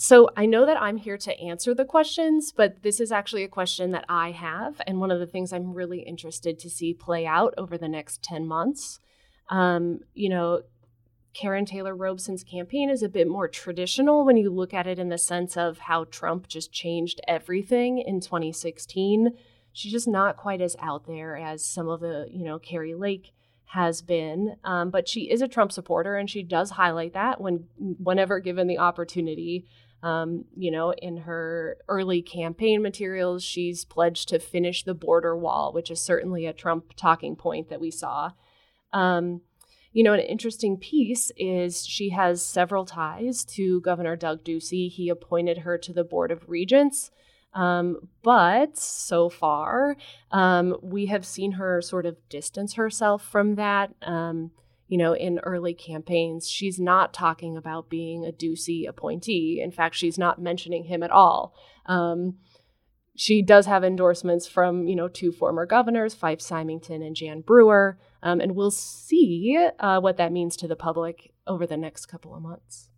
so 0.00 0.30
I 0.36 0.46
know 0.46 0.64
that 0.64 0.80
I'm 0.80 0.96
here 0.96 1.18
to 1.18 1.40
answer 1.40 1.74
the 1.74 1.84
questions, 1.84 2.52
but 2.56 2.84
this 2.84 3.00
is 3.00 3.10
actually 3.10 3.42
a 3.42 3.48
question 3.48 3.90
that 3.90 4.04
I 4.08 4.30
have, 4.30 4.80
and 4.86 5.00
one 5.00 5.10
of 5.10 5.18
the 5.18 5.26
things 5.26 5.52
I'm 5.52 5.74
really 5.74 6.02
interested 6.02 6.56
to 6.60 6.70
see 6.70 6.94
play 6.94 7.26
out 7.26 7.52
over 7.58 7.76
the 7.76 7.88
next 7.88 8.22
10 8.22 8.46
months. 8.46 9.00
Um, 9.50 9.98
you 10.14 10.28
know, 10.28 10.62
Karrin 11.38 11.66
Taylor 11.66 11.94
Robson's 11.94 12.42
campaign 12.42 12.90
is 12.90 13.02
a 13.02 13.08
bit 13.08 13.28
more 13.28 13.46
traditional 13.46 14.24
when 14.24 14.36
you 14.36 14.50
look 14.50 14.74
at 14.74 14.88
it 14.88 14.98
in 14.98 15.08
the 15.08 15.18
sense 15.18 15.56
of 15.56 15.78
how 15.78 16.04
Trump 16.04 16.48
just 16.48 16.72
changed 16.72 17.20
everything 17.28 17.98
in 17.98 18.20
2016. 18.20 19.30
She's 19.72 19.92
just 19.92 20.08
not 20.08 20.36
quite 20.36 20.60
as 20.60 20.74
out 20.80 21.06
there 21.06 21.36
as 21.36 21.64
some 21.64 21.88
of 21.88 22.00
the, 22.00 22.26
you 22.30 22.44
know, 22.44 22.58
Kari 22.58 22.94
Lake 22.94 23.32
has 23.66 24.02
been. 24.02 24.56
Um, 24.64 24.90
but 24.90 25.08
she 25.08 25.30
is 25.30 25.40
a 25.40 25.48
Trump 25.48 25.70
supporter, 25.70 26.16
and 26.16 26.28
she 26.28 26.42
does 26.42 26.70
highlight 26.70 27.12
that 27.12 27.40
when 27.40 27.66
whenever 27.76 28.40
given 28.40 28.66
the 28.66 28.78
opportunity. 28.78 29.66
Um, 30.00 30.44
you 30.56 30.70
know, 30.70 30.92
in 30.92 31.18
her 31.18 31.76
early 31.88 32.22
campaign 32.22 32.82
materials, 32.82 33.42
she's 33.42 33.84
pledged 33.84 34.28
to 34.28 34.38
finish 34.38 34.84
the 34.84 34.94
border 34.94 35.36
wall, 35.36 35.72
which 35.72 35.90
is 35.90 36.00
certainly 36.00 36.46
a 36.46 36.52
Trump 36.52 36.94
talking 36.96 37.34
point 37.34 37.68
that 37.68 37.80
we 37.80 37.90
saw. 37.90 38.30
Um, 38.92 39.42
you 39.98 40.04
know, 40.04 40.12
an 40.12 40.20
interesting 40.20 40.76
piece 40.76 41.32
is 41.36 41.84
she 41.84 42.10
has 42.10 42.40
several 42.40 42.84
ties 42.84 43.44
to 43.44 43.80
Governor 43.80 44.14
Doug 44.14 44.44
Ducey. 44.44 44.88
He 44.88 45.08
appointed 45.08 45.58
her 45.58 45.76
to 45.76 45.92
the 45.92 46.04
Board 46.04 46.30
of 46.30 46.48
Regents. 46.48 47.10
Um, 47.52 48.08
but 48.22 48.78
so 48.78 49.28
far, 49.28 49.96
um, 50.30 50.76
we 50.84 51.06
have 51.06 51.26
seen 51.26 51.50
her 51.50 51.82
sort 51.82 52.06
of 52.06 52.16
distance 52.28 52.74
herself 52.74 53.24
from 53.24 53.56
that. 53.56 53.92
Um, 54.02 54.52
you 54.86 54.98
know, 54.98 55.16
in 55.16 55.40
early 55.40 55.74
campaigns, 55.74 56.48
she's 56.48 56.78
not 56.78 57.12
talking 57.12 57.56
about 57.56 57.90
being 57.90 58.24
a 58.24 58.30
Ducey 58.30 58.88
appointee. 58.88 59.60
In 59.60 59.72
fact, 59.72 59.96
she's 59.96 60.16
not 60.16 60.40
mentioning 60.40 60.84
him 60.84 61.02
at 61.02 61.10
all. 61.10 61.54
She 63.18 63.42
does 63.42 63.66
have 63.66 63.82
endorsements 63.82 64.46
from, 64.46 64.86
you 64.86 64.94
know, 64.94 65.08
two 65.08 65.32
former 65.32 65.66
governors, 65.66 66.14
Fife 66.14 66.40
Symington 66.40 67.02
and 67.02 67.16
Jan 67.16 67.40
Brewer. 67.40 67.98
Um, 68.22 68.40
and 68.40 68.54
we'll 68.54 68.70
see 68.70 69.58
uh, 69.80 69.98
what 70.00 70.18
that 70.18 70.30
means 70.30 70.56
to 70.58 70.68
the 70.68 70.76
public 70.76 71.32
over 71.44 71.66
the 71.66 71.76
next 71.76 72.06
couple 72.06 72.32
of 72.32 72.42
months. 72.42 72.90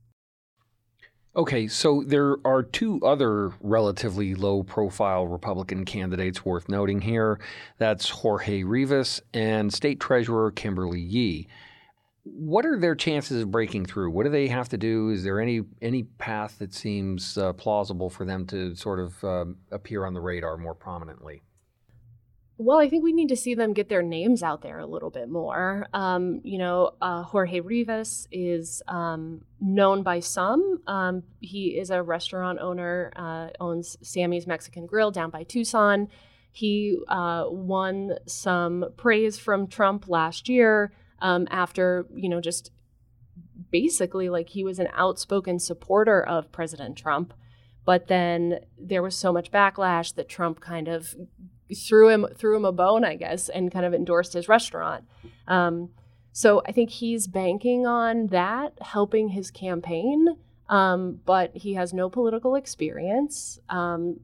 Okay, 1.35 1.69
so 1.69 2.05
there 2.07 2.37
are 2.45 2.63
two 2.63 3.01
other 3.03 3.53
relatively 3.63 4.35
low 4.35 4.63
profile 4.63 5.27
Republican 5.27 5.87
candidates 5.87 6.45
worth 6.45 6.69
noting 6.69 7.01
here. 7.01 7.41
That's 7.79 8.11
Jorge 8.11 8.63
Rivas 8.63 9.23
and 9.33 9.73
State 9.73 10.01
Treasurer 10.01 10.51
Kimberly 10.51 11.01
Yee. 11.01 11.49
What 12.25 12.67
are 12.67 12.79
their 12.79 12.95
chances 12.95 13.43
of 13.43 13.51
breaking 13.51 13.87
through? 13.87 14.11
What 14.11 14.25
do 14.25 14.31
they 14.31 14.49
have 14.49 14.69
to 14.71 14.79
do? 14.79 15.11
Is 15.11 15.25
there 15.25 15.41
any 15.41 15.63
any 15.81 16.03
path 16.03 16.59
that 16.59 16.75
seems 16.75 17.39
uh, 17.39 17.55
plausible 17.55 18.11
for 18.11 18.25
them 18.25 18.47
to 18.49 18.75
sort 18.75 19.01
of 19.01 19.25
uh, 19.25 19.47
appear 19.71 20.05
on 20.05 20.15
the 20.15 20.21
radar 20.21 20.57
more 20.57 20.75
prominently? 20.75 21.43
Well, 22.63 22.79
I 22.79 22.91
think 22.91 23.03
we 23.03 23.15
need 23.15 23.31
to 23.31 23.37
see 23.37 23.55
them 23.55 23.73
get 23.73 23.89
their 23.89 24.03
names 24.03 24.43
out 24.43 24.61
there 24.61 24.81
a 24.81 24.87
little 24.87 25.09
bit 25.09 25.31
more. 25.31 25.87
Um, 25.95 26.43
you 26.45 26.59
know, 26.59 26.91
uh, 27.01 27.23
Jorge 27.23 27.61
Rivas 27.61 28.29
is 28.31 28.83
um, 28.87 29.41
known 29.63 30.03
by 30.03 30.21
some. 30.21 30.83
Um, 30.87 31.23
he 31.41 31.79
is 31.81 31.89
a 31.89 32.03
restaurant 32.03 32.59
owner, 32.59 33.15
uh, 33.17 33.49
owns 33.61 33.97
Sammy's 34.03 34.47
Mexican 34.47 34.85
Grill 34.85 35.11
down 35.11 35.31
by 35.31 35.45
Tucson. 35.45 36.09
He 36.53 36.99
uh, 37.09 37.45
won 37.49 38.17
some 38.27 38.85
praise 38.99 39.39
from 39.39 39.67
Trump 39.67 40.07
last 40.07 40.47
year 40.51 40.93
um, 41.21 41.47
after, 41.51 42.07
you 42.15 42.29
know, 42.29 42.41
just 42.41 42.71
basically 43.71 44.29
like 44.29 44.49
he 44.51 44.65
was 44.65 44.79
an 44.79 44.89
outspoken 44.95 45.59
supporter 45.59 46.23
of 46.23 46.53
President 46.53 46.97
Trump. 46.97 47.35
But 47.85 48.09
then 48.09 48.61
there 48.79 49.03
was 49.03 49.15
so 49.15 49.33
much 49.33 49.51
backlash 49.51 50.15
that 50.15 50.29
Trump 50.29 50.61
kind 50.61 50.89
of 50.89 51.15
threw 51.75 52.09
him 52.09 52.27
threw 52.37 52.57
him 52.57 52.65
a 52.65 52.73
bone, 52.73 53.05
I 53.05 53.17
guess, 53.17 53.49
and 53.49 53.73
kind 53.73 53.87
of 53.87 53.95
endorsed 53.95 54.33
his 54.33 54.49
restaurant. 54.49 55.05
Um, 55.47 55.91
so 56.33 56.63
I 56.67 56.73
think 56.73 56.91
he's 56.91 57.27
banking 57.27 57.87
on 57.87 58.29
that 58.29 58.75
helping 58.81 59.31
his 59.31 59.51
campaign, 59.51 60.37
um, 60.69 61.21
but 61.25 61.57
he 61.57 61.75
has 61.75 61.93
no 61.93 62.09
political 62.09 62.55
experience, 62.55 63.59
um, 63.69 64.21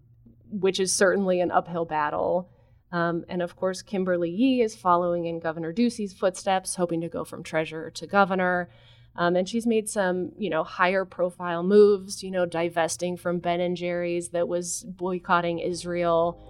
which 0.50 0.78
is 0.78 0.92
certainly 0.92 1.40
an 1.40 1.50
uphill 1.50 1.84
battle. 1.84 2.50
Um, 2.96 3.26
and 3.28 3.42
of 3.42 3.56
course, 3.56 3.82
Kimberly 3.82 4.30
Yee 4.30 4.62
is 4.62 4.74
following 4.74 5.26
in 5.26 5.38
Governor 5.38 5.70
Ducey's 5.70 6.14
footsteps, 6.14 6.76
hoping 6.76 7.02
to 7.02 7.10
go 7.10 7.24
from 7.24 7.42
treasurer 7.42 7.90
to 7.90 8.06
governor. 8.06 8.70
Um, 9.16 9.36
and 9.36 9.46
she's 9.46 9.66
made 9.66 9.86
some, 9.86 10.32
you 10.38 10.48
know, 10.48 10.64
higher 10.64 11.04
profile 11.04 11.62
moves, 11.62 12.22
you 12.22 12.30
know, 12.30 12.46
divesting 12.46 13.18
from 13.18 13.38
Ben 13.38 13.60
and 13.60 13.76
Jerry's 13.76 14.30
that 14.30 14.48
was 14.48 14.84
boycotting 14.88 15.58
Israel. 15.58 16.40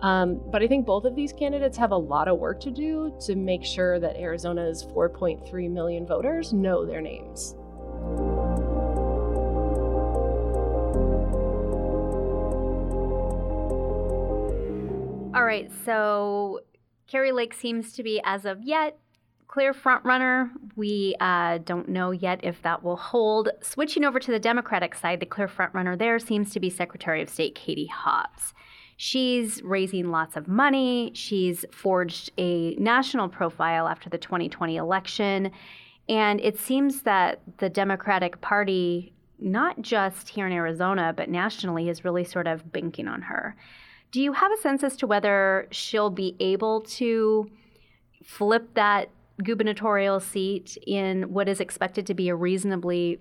Um, 0.00 0.40
but 0.52 0.62
I 0.62 0.68
think 0.68 0.86
both 0.86 1.04
of 1.04 1.16
these 1.16 1.32
candidates 1.32 1.76
have 1.78 1.90
a 1.90 1.96
lot 1.96 2.28
of 2.28 2.38
work 2.38 2.60
to 2.60 2.70
do 2.70 3.12
to 3.26 3.34
make 3.34 3.64
sure 3.64 3.98
that 3.98 4.16
Arizona's 4.16 4.84
4.3 4.84 5.68
million 5.68 6.06
voters 6.06 6.52
know 6.52 6.86
their 6.86 7.00
names. 7.00 7.56
All 15.38 15.44
right, 15.44 15.70
so 15.84 16.62
Kari 17.06 17.30
Lake 17.30 17.54
seems 17.54 17.92
to 17.92 18.02
be, 18.02 18.20
as 18.24 18.44
of 18.44 18.60
yet, 18.60 18.98
clear 19.46 19.72
front 19.72 20.04
runner. 20.04 20.50
We 20.74 21.14
uh, 21.20 21.58
don't 21.58 21.88
know 21.88 22.10
yet 22.10 22.40
if 22.42 22.60
that 22.62 22.82
will 22.82 22.96
hold. 22.96 23.48
Switching 23.62 24.04
over 24.04 24.18
to 24.18 24.32
the 24.32 24.40
Democratic 24.40 24.96
side, 24.96 25.20
the 25.20 25.26
clear 25.26 25.46
front 25.46 25.72
runner 25.74 25.96
there 25.96 26.18
seems 26.18 26.50
to 26.54 26.58
be 26.58 26.68
Secretary 26.68 27.22
of 27.22 27.28
State 27.28 27.54
Katie 27.54 27.86
Hobbs. 27.86 28.52
She's 28.96 29.62
raising 29.62 30.10
lots 30.10 30.36
of 30.36 30.48
money. 30.48 31.12
She's 31.14 31.64
forged 31.70 32.32
a 32.36 32.74
national 32.74 33.28
profile 33.28 33.86
after 33.86 34.10
the 34.10 34.18
2020 34.18 34.76
election. 34.76 35.52
And 36.08 36.40
it 36.40 36.58
seems 36.58 37.02
that 37.02 37.42
the 37.58 37.70
Democratic 37.70 38.40
Party, 38.40 39.12
not 39.38 39.82
just 39.82 40.30
here 40.30 40.48
in 40.48 40.52
Arizona, 40.52 41.14
but 41.16 41.28
nationally, 41.28 41.88
is 41.88 42.04
really 42.04 42.24
sort 42.24 42.48
of 42.48 42.72
banking 42.72 43.06
on 43.06 43.22
her. 43.22 43.54
Do 44.10 44.22
you 44.22 44.32
have 44.32 44.52
a 44.52 44.56
sense 44.56 44.82
as 44.82 44.96
to 44.98 45.06
whether 45.06 45.68
she'll 45.70 46.10
be 46.10 46.34
able 46.40 46.80
to 46.82 47.50
flip 48.24 48.74
that 48.74 49.10
gubernatorial 49.42 50.20
seat 50.20 50.76
in 50.86 51.32
what 51.32 51.48
is 51.48 51.60
expected 51.60 52.06
to 52.06 52.14
be 52.14 52.28
a 52.28 52.34
reasonably 52.34 53.20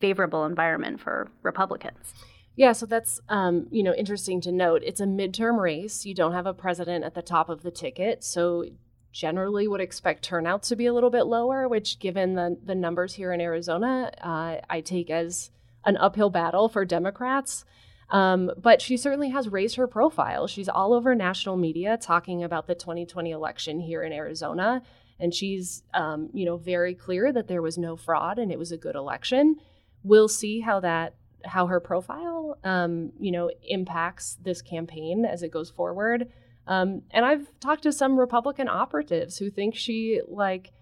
favorable 0.00 0.44
environment 0.44 1.00
for 1.00 1.30
Republicans? 1.42 2.14
Yeah, 2.56 2.72
so 2.72 2.86
that's 2.86 3.20
um, 3.28 3.68
you 3.70 3.84
know 3.84 3.94
interesting 3.94 4.40
to 4.40 4.50
note. 4.50 4.82
It's 4.84 5.00
a 5.00 5.06
midterm 5.06 5.60
race. 5.60 6.04
You 6.04 6.12
don't 6.12 6.32
have 6.32 6.46
a 6.46 6.52
president 6.52 7.04
at 7.04 7.14
the 7.14 7.22
top 7.22 7.48
of 7.48 7.62
the 7.62 7.70
ticket, 7.70 8.24
so 8.24 8.64
generally 9.12 9.68
would 9.68 9.80
expect 9.80 10.24
turnout 10.24 10.64
to 10.64 10.76
be 10.76 10.86
a 10.86 10.92
little 10.92 11.10
bit 11.10 11.26
lower. 11.26 11.68
Which, 11.68 12.00
given 12.00 12.34
the 12.34 12.58
the 12.60 12.74
numbers 12.74 13.14
here 13.14 13.32
in 13.32 13.40
Arizona, 13.40 14.10
uh, 14.20 14.56
I 14.68 14.80
take 14.80 15.08
as 15.08 15.52
an 15.84 15.96
uphill 15.98 16.30
battle 16.30 16.68
for 16.68 16.84
Democrats. 16.84 17.64
Um, 18.10 18.50
but 18.56 18.80
she 18.80 18.96
certainly 18.96 19.30
has 19.30 19.48
raised 19.48 19.76
her 19.76 19.86
profile. 19.86 20.46
She's 20.46 20.68
all 20.68 20.94
over 20.94 21.14
national 21.14 21.56
media 21.56 21.98
talking 22.00 22.42
about 22.42 22.66
the 22.66 22.74
2020 22.74 23.30
election 23.30 23.80
here 23.80 24.02
in 24.02 24.12
Arizona, 24.12 24.82
and 25.20 25.34
she's 25.34 25.82
um, 25.92 26.30
you 26.32 26.46
know 26.46 26.56
very 26.56 26.94
clear 26.94 27.32
that 27.32 27.48
there 27.48 27.62
was 27.62 27.76
no 27.76 27.96
fraud 27.96 28.38
and 28.38 28.50
it 28.50 28.58
was 28.58 28.72
a 28.72 28.78
good 28.78 28.94
election. 28.94 29.56
We'll 30.02 30.28
see 30.28 30.60
how 30.60 30.80
that 30.80 31.14
how 31.44 31.66
her 31.66 31.80
profile, 31.80 32.58
um, 32.64 33.12
you 33.18 33.30
know, 33.30 33.50
impacts 33.62 34.38
this 34.42 34.62
campaign 34.62 35.24
as 35.24 35.42
it 35.42 35.50
goes 35.50 35.70
forward. 35.70 36.28
Um, 36.66 37.02
and 37.10 37.24
I've 37.24 37.48
talked 37.60 37.84
to 37.84 37.92
some 37.92 38.18
Republican 38.18 38.68
operatives 38.68 39.38
who 39.38 39.50
think 39.50 39.74
she 39.74 40.20
like 40.26 40.72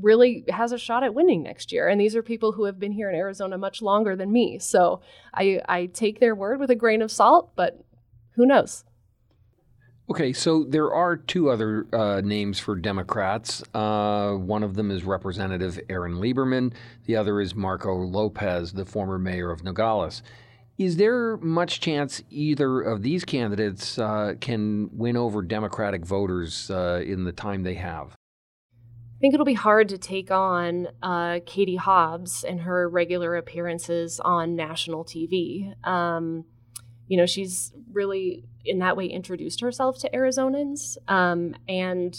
really 0.00 0.44
has 0.48 0.72
a 0.72 0.78
shot 0.78 1.02
at 1.02 1.14
winning 1.14 1.42
next 1.42 1.72
year. 1.72 1.88
And 1.88 2.00
these 2.00 2.14
are 2.16 2.22
people 2.22 2.52
who 2.52 2.64
have 2.64 2.78
been 2.78 2.92
here 2.92 3.08
in 3.08 3.16
Arizona 3.16 3.58
much 3.58 3.82
longer 3.82 4.16
than 4.16 4.32
me. 4.32 4.58
So 4.58 5.00
I, 5.32 5.60
I 5.68 5.86
take 5.86 6.20
their 6.20 6.34
word 6.34 6.60
with 6.60 6.70
a 6.70 6.74
grain 6.74 7.02
of 7.02 7.10
salt, 7.10 7.52
but 7.56 7.84
who 8.32 8.46
knows? 8.46 8.84
Okay, 10.08 10.32
so 10.32 10.62
there 10.62 10.94
are 10.94 11.16
two 11.16 11.50
other 11.50 11.86
uh, 11.92 12.20
names 12.20 12.60
for 12.60 12.76
Democrats. 12.76 13.64
Uh, 13.74 14.34
one 14.34 14.62
of 14.62 14.74
them 14.74 14.92
is 14.92 15.02
Representative 15.02 15.80
Aaron 15.88 16.14
Lieberman. 16.14 16.72
The 17.06 17.16
other 17.16 17.40
is 17.40 17.56
Marco 17.56 17.92
Lopez, 17.92 18.72
the 18.72 18.84
former 18.84 19.18
mayor 19.18 19.50
of 19.50 19.64
Nogales. 19.64 20.22
Is 20.78 20.96
there 20.96 21.38
much 21.38 21.80
chance 21.80 22.22
either 22.30 22.82
of 22.82 23.02
these 23.02 23.24
candidates 23.24 23.98
uh, 23.98 24.34
can 24.40 24.90
win 24.92 25.16
over 25.16 25.42
Democratic 25.42 26.04
voters 26.04 26.70
uh, 26.70 27.02
in 27.04 27.24
the 27.24 27.32
time 27.32 27.64
they 27.64 27.74
have? 27.74 28.14
Think 29.26 29.34
it'll 29.34 29.44
be 29.44 29.54
hard 29.54 29.88
to 29.88 29.98
take 29.98 30.30
on 30.30 30.86
uh, 31.02 31.40
Katie 31.44 31.74
Hobbs 31.74 32.44
and 32.44 32.60
her 32.60 32.88
regular 32.88 33.34
appearances 33.34 34.20
on 34.20 34.54
national 34.54 35.04
TV. 35.04 35.74
Um, 35.84 36.44
you 37.08 37.16
know, 37.16 37.26
she's 37.26 37.72
really 37.90 38.44
in 38.64 38.78
that 38.78 38.96
way 38.96 39.06
introduced 39.06 39.62
herself 39.62 39.98
to 39.98 40.10
Arizonans 40.10 40.96
um, 41.08 41.56
and 41.68 42.16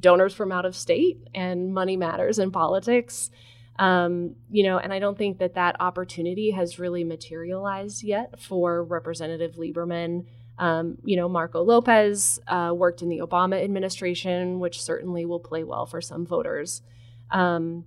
donors 0.00 0.34
from 0.34 0.50
out 0.50 0.64
of 0.64 0.74
state 0.74 1.28
and 1.32 1.72
money 1.72 1.96
matters 1.96 2.40
in 2.40 2.50
politics. 2.50 3.30
Um, 3.78 4.34
you 4.50 4.64
know, 4.64 4.78
and 4.78 4.92
I 4.92 4.98
don't 4.98 5.16
think 5.16 5.38
that 5.38 5.54
that 5.54 5.76
opportunity 5.80 6.50
has 6.50 6.80
really 6.80 7.04
materialized 7.04 8.02
yet 8.02 8.40
for 8.40 8.82
Representative 8.82 9.54
Lieberman. 9.54 10.26
Um, 10.58 10.98
you 11.04 11.16
know, 11.16 11.28
Marco 11.28 11.62
Lopez 11.62 12.40
uh, 12.48 12.72
worked 12.74 13.00
in 13.02 13.08
the 13.08 13.18
Obama 13.18 13.62
administration, 13.62 14.58
which 14.58 14.82
certainly 14.82 15.24
will 15.24 15.40
play 15.40 15.62
well 15.62 15.86
for 15.86 16.00
some 16.00 16.26
voters. 16.26 16.82
Um, 17.30 17.84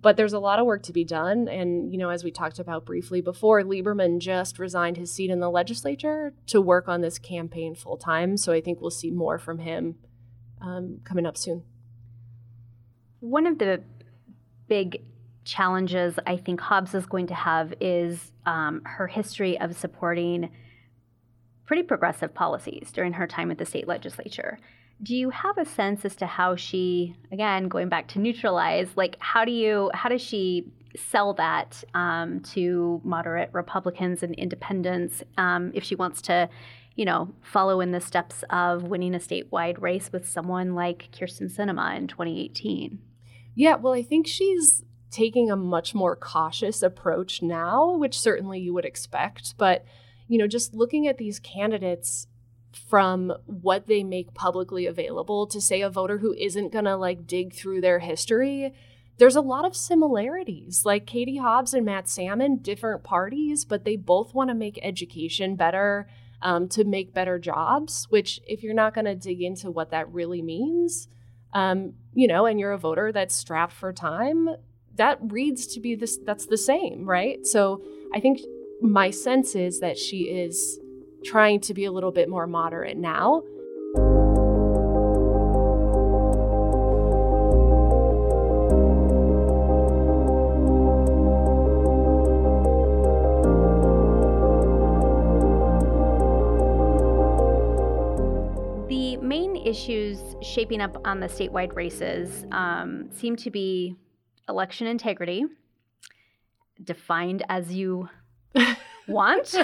but 0.00 0.16
there's 0.16 0.34
a 0.34 0.38
lot 0.38 0.58
of 0.58 0.66
work 0.66 0.82
to 0.84 0.92
be 0.92 1.04
done. 1.04 1.48
And, 1.48 1.90
you 1.90 1.98
know, 1.98 2.10
as 2.10 2.22
we 2.22 2.30
talked 2.30 2.58
about 2.58 2.84
briefly 2.84 3.22
before, 3.22 3.62
Lieberman 3.62 4.18
just 4.18 4.58
resigned 4.58 4.98
his 4.98 5.10
seat 5.10 5.30
in 5.30 5.40
the 5.40 5.50
legislature 5.50 6.34
to 6.48 6.60
work 6.60 6.88
on 6.88 7.00
this 7.00 7.18
campaign 7.18 7.74
full 7.74 7.96
time. 7.96 8.36
So 8.36 8.52
I 8.52 8.60
think 8.60 8.80
we'll 8.80 8.90
see 8.90 9.10
more 9.10 9.38
from 9.38 9.60
him 9.60 9.96
um, 10.60 11.00
coming 11.04 11.24
up 11.24 11.38
soon. 11.38 11.62
One 13.20 13.46
of 13.46 13.58
the 13.58 13.82
big 14.68 15.02
challenges 15.44 16.18
I 16.26 16.36
think 16.36 16.60
Hobbs 16.60 16.94
is 16.94 17.06
going 17.06 17.28
to 17.28 17.34
have 17.34 17.72
is 17.80 18.32
um, 18.44 18.82
her 18.84 19.06
history 19.06 19.58
of 19.58 19.74
supporting 19.74 20.50
pretty 21.68 21.82
progressive 21.82 22.32
policies 22.32 22.90
during 22.92 23.12
her 23.12 23.26
time 23.26 23.50
at 23.50 23.58
the 23.58 23.66
state 23.66 23.86
legislature. 23.86 24.58
Do 25.02 25.14
you 25.14 25.28
have 25.28 25.58
a 25.58 25.66
sense 25.66 26.02
as 26.06 26.16
to 26.16 26.26
how 26.26 26.56
she, 26.56 27.14
again, 27.30 27.68
going 27.68 27.90
back 27.90 28.08
to 28.08 28.18
neutralize, 28.18 28.88
like 28.96 29.16
how 29.20 29.44
do 29.44 29.52
you, 29.52 29.90
how 29.92 30.08
does 30.08 30.22
she 30.22 30.72
sell 30.96 31.34
that 31.34 31.84
um, 31.92 32.40
to 32.40 33.02
moderate 33.04 33.50
Republicans 33.52 34.22
and 34.22 34.34
independents 34.36 35.22
um, 35.36 35.70
if 35.74 35.84
she 35.84 35.94
wants 35.94 36.22
to, 36.22 36.48
you 36.96 37.04
know, 37.04 37.32
follow 37.42 37.82
in 37.82 37.92
the 37.92 38.00
steps 38.00 38.42
of 38.48 38.84
winning 38.84 39.14
a 39.14 39.18
statewide 39.18 39.80
race 39.80 40.10
with 40.10 40.26
someone 40.26 40.74
like 40.74 41.10
Kyrsten 41.12 41.54
Sinema 41.54 41.94
in 41.98 42.08
2018? 42.08 42.98
Yeah, 43.54 43.76
well, 43.76 43.92
I 43.92 44.02
think 44.02 44.26
she's 44.26 44.84
taking 45.10 45.50
a 45.50 45.56
much 45.56 45.94
more 45.94 46.16
cautious 46.16 46.82
approach 46.82 47.42
now, 47.42 47.94
which 47.94 48.18
certainly 48.18 48.58
you 48.58 48.72
would 48.72 48.86
expect. 48.86 49.54
But, 49.58 49.84
you 50.28 50.38
know, 50.38 50.46
just 50.46 50.74
looking 50.74 51.06
at 51.08 51.18
these 51.18 51.40
candidates 51.40 52.26
from 52.88 53.32
what 53.46 53.86
they 53.86 54.04
make 54.04 54.34
publicly 54.34 54.86
available 54.86 55.46
to 55.46 55.60
say 55.60 55.80
a 55.80 55.90
voter 55.90 56.18
who 56.18 56.34
isn't 56.34 56.72
going 56.72 56.84
to 56.84 56.96
like 56.96 57.26
dig 57.26 57.54
through 57.54 57.80
their 57.80 57.98
history, 57.98 58.72
there's 59.16 59.36
a 59.36 59.40
lot 59.40 59.64
of 59.64 59.74
similarities. 59.74 60.84
Like 60.84 61.06
Katie 61.06 61.38
Hobbs 61.38 61.74
and 61.74 61.84
Matt 61.84 62.08
Salmon, 62.08 62.58
different 62.58 63.02
parties, 63.02 63.64
but 63.64 63.84
they 63.84 63.96
both 63.96 64.34
want 64.34 64.50
to 64.50 64.54
make 64.54 64.78
education 64.82 65.56
better. 65.56 66.08
Um, 66.40 66.68
to 66.68 66.84
make 66.84 67.12
better 67.12 67.36
jobs, 67.40 68.06
which, 68.10 68.38
if 68.46 68.62
you're 68.62 68.72
not 68.72 68.94
going 68.94 69.06
to 69.06 69.16
dig 69.16 69.42
into 69.42 69.72
what 69.72 69.90
that 69.90 70.08
really 70.12 70.40
means, 70.40 71.08
um, 71.52 71.94
you 72.14 72.28
know, 72.28 72.46
and 72.46 72.60
you're 72.60 72.70
a 72.70 72.78
voter 72.78 73.10
that's 73.10 73.34
strapped 73.34 73.72
for 73.72 73.92
time, 73.92 74.48
that 74.94 75.18
reads 75.20 75.66
to 75.68 75.80
be 75.80 75.94
this 75.94 76.16
that's 76.24 76.46
the 76.46 76.56
same, 76.56 77.08
right? 77.08 77.44
So 77.46 77.82
I 78.14 78.20
think 78.20 78.38
my 78.80 79.10
sense 79.10 79.54
is 79.54 79.80
that 79.80 79.98
she 79.98 80.22
is 80.22 80.78
trying 81.24 81.60
to 81.60 81.74
be 81.74 81.84
a 81.84 81.92
little 81.92 82.12
bit 82.12 82.28
more 82.28 82.46
moderate 82.46 82.96
now. 82.96 83.42
The 98.88 99.16
main 99.18 99.56
issues 99.56 100.20
shaping 100.40 100.80
up 100.80 100.96
on 101.04 101.20
the 101.20 101.26
statewide 101.26 101.74
races 101.74 102.46
um, 102.52 103.10
seem 103.10 103.36
to 103.36 103.50
be 103.50 103.96
election 104.48 104.86
integrity, 104.86 105.44
defined 106.84 107.44
as 107.48 107.74
you 107.74 108.08
want, 109.08 109.54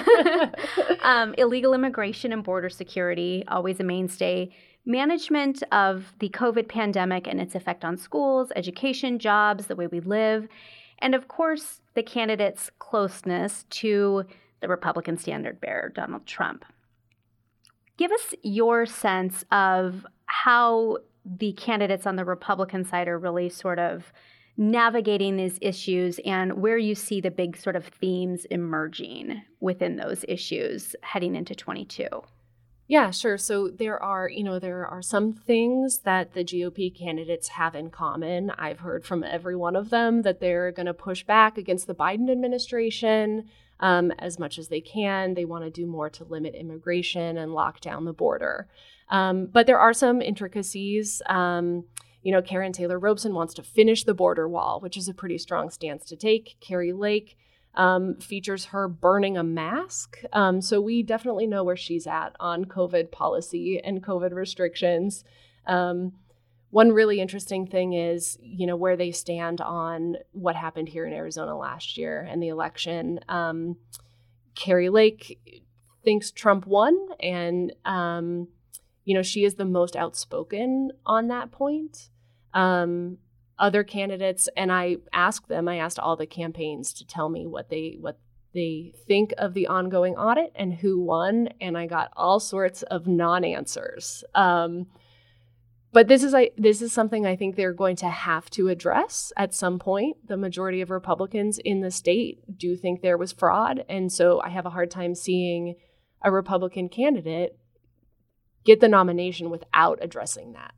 um, 1.03 1.33
illegal 1.37 1.73
immigration 1.73 2.33
and 2.33 2.43
border 2.43 2.69
security, 2.69 3.43
always 3.47 3.79
a 3.79 3.83
mainstay, 3.83 4.51
management 4.85 5.63
of 5.71 6.13
the 6.19 6.29
COVID 6.29 6.67
pandemic 6.67 7.27
and 7.27 7.41
its 7.41 7.55
effect 7.55 7.83
on 7.83 7.97
schools, 7.97 8.51
education, 8.55 9.19
jobs, 9.19 9.67
the 9.67 9.75
way 9.75 9.87
we 9.87 9.99
live, 9.99 10.47
and 10.99 11.15
of 11.15 11.27
course, 11.27 11.81
the 11.93 12.03
candidate's 12.03 12.69
closeness 12.79 13.65
to 13.69 14.23
the 14.61 14.67
Republican 14.67 15.17
standard 15.17 15.59
bearer, 15.59 15.89
Donald 15.89 16.25
Trump. 16.25 16.65
Give 17.97 18.11
us 18.11 18.33
your 18.43 18.85
sense 18.85 19.43
of 19.51 20.05
how 20.25 20.97
the 21.25 21.53
candidates 21.53 22.05
on 22.05 22.15
the 22.15 22.25
Republican 22.25 22.83
side 22.83 23.07
are 23.07 23.17
really 23.17 23.49
sort 23.49 23.79
of 23.79 24.11
navigating 24.57 25.35
these 25.35 25.57
issues 25.61 26.19
and 26.25 26.61
where 26.61 26.77
you 26.77 26.95
see 26.95 27.19
the 27.19 27.31
big 27.31 27.57
sort 27.57 27.75
of 27.75 27.85
themes 27.85 28.45
emerging 28.45 29.41
within 29.59 29.97
those 29.97 30.23
issues 30.27 30.95
heading 31.01 31.35
into 31.35 31.53
22. 31.53 32.07
Yeah, 32.87 33.09
sure. 33.09 33.37
So 33.37 33.69
there 33.69 34.01
are, 34.01 34.29
you 34.29 34.43
know, 34.43 34.59
there 34.59 34.85
are 34.85 35.01
some 35.01 35.33
things 35.33 35.99
that 35.99 36.33
the 36.33 36.43
GOP 36.43 36.95
candidates 36.95 37.47
have 37.49 37.73
in 37.73 37.89
common. 37.89 38.51
I've 38.51 38.79
heard 38.79 39.05
from 39.05 39.23
every 39.23 39.55
one 39.55 39.75
of 39.75 39.89
them 39.89 40.21
that 40.21 40.39
they're 40.39 40.71
going 40.71 40.85
to 40.85 40.93
push 40.93 41.23
back 41.23 41.57
against 41.57 41.87
the 41.87 41.95
Biden 41.95 42.29
administration 42.29 43.49
um, 43.79 44.11
as 44.19 44.37
much 44.37 44.59
as 44.59 44.67
they 44.67 44.81
can. 44.81 45.33
They 45.33 45.45
want 45.45 45.63
to 45.63 45.71
do 45.71 45.87
more 45.87 46.11
to 46.11 46.23
limit 46.25 46.53
immigration 46.53 47.37
and 47.37 47.53
lock 47.53 47.81
down 47.81 48.05
the 48.05 48.13
border. 48.13 48.67
Um, 49.09 49.47
but 49.47 49.65
there 49.65 49.79
are 49.79 49.93
some 49.93 50.21
intricacies. 50.21 51.23
Um, 51.25 51.85
you 52.25 52.31
know, 52.31 52.41
Karrin 52.41 52.73
Taylor 52.73 52.97
Robson 52.97 53.35
wants 53.35 53.53
to 53.53 53.61
finish 53.61 54.03
the 54.03 54.15
border 54.15 54.49
wall, 54.49 54.79
which 54.79 54.97
is 54.97 55.07
a 55.07 55.13
pretty 55.13 55.37
strong 55.37 55.69
stance 55.69 56.03
to 56.05 56.15
take. 56.15 56.57
Kari 56.59 56.91
Lake 56.91 57.37
um, 57.75 58.15
features 58.15 58.65
her 58.65 58.87
burning 58.87 59.37
a 59.37 59.43
mask. 59.43 60.23
Um, 60.33 60.59
so 60.59 60.81
we 60.81 61.03
definitely 61.03 61.45
know 61.45 61.63
where 61.63 61.77
she's 61.77 62.07
at 62.07 62.35
on 62.39 62.65
COVID 62.65 63.11
policy 63.11 63.79
and 63.79 64.03
COVID 64.03 64.33
restrictions. 64.33 65.23
Um, 65.67 66.13
one 66.71 66.91
really 66.91 67.21
interesting 67.21 67.67
thing 67.67 67.93
is, 67.93 68.39
you 68.41 68.65
know, 68.65 68.75
where 68.75 68.97
they 68.97 69.11
stand 69.11 69.61
on 69.61 70.15
what 70.31 70.55
happened 70.55 70.89
here 70.89 71.05
in 71.05 71.13
Arizona 71.13 71.55
last 71.55 71.95
year 71.95 72.27
and 72.27 72.41
the 72.41 72.47
election. 72.47 73.19
Um, 73.29 73.77
Kari 74.55 74.89
Lake 74.89 75.63
thinks 76.03 76.31
Trump 76.31 76.65
won, 76.65 76.97
and 77.19 77.71
um, 77.85 78.47
you 79.03 79.13
know 79.13 79.21
she 79.21 79.45
is 79.45 79.55
the 79.55 79.65
most 79.65 79.95
outspoken 79.95 80.91
on 81.05 81.27
that 81.27 81.51
point 81.51 82.09
um, 82.55 83.17
other 83.59 83.83
candidates, 83.83 84.49
and 84.57 84.71
I 84.71 84.97
asked 85.13 85.47
them. 85.47 85.67
I 85.67 85.77
asked 85.77 85.99
all 85.99 86.15
the 86.15 86.25
campaigns 86.25 86.93
to 86.93 87.05
tell 87.05 87.29
me 87.29 87.45
what 87.45 87.69
they 87.69 87.97
what 87.99 88.17
they 88.53 88.93
think 89.05 89.33
of 89.37 89.53
the 89.53 89.67
ongoing 89.67 90.15
audit 90.15 90.51
and 90.55 90.73
who 90.73 90.99
won, 90.99 91.49
and 91.61 91.77
I 91.77 91.85
got 91.85 92.11
all 92.15 92.39
sorts 92.39 92.81
of 92.83 93.05
non-answers. 93.05 94.23
Um, 94.33 94.87
but 95.91 96.07
this 96.07 96.23
is 96.23 96.33
I, 96.33 96.51
this 96.57 96.81
is 96.81 96.91
something 96.91 97.25
I 97.25 97.35
think 97.35 97.55
they're 97.55 97.73
going 97.73 97.97
to 97.97 98.09
have 98.09 98.49
to 98.51 98.69
address 98.69 99.31
at 99.37 99.53
some 99.53 99.77
point. 99.77 100.27
The 100.27 100.37
majority 100.37 100.81
of 100.81 100.89
Republicans 100.89 101.57
in 101.57 101.81
the 101.81 101.91
state 101.91 102.39
do 102.57 102.75
think 102.75 103.01
there 103.01 103.17
was 103.17 103.31
fraud, 103.31 103.85
and 103.89 104.11
so 104.11 104.41
I 104.41 104.49
have 104.49 104.65
a 104.65 104.71
hard 104.71 104.89
time 104.89 105.15
seeing 105.15 105.75
a 106.21 106.31
Republican 106.31 106.89
candidate 106.89 107.57
get 108.65 108.79
the 108.79 108.89
nomination 108.89 109.49
without 109.49 109.99
addressing 110.01 110.53
that. 110.53 110.73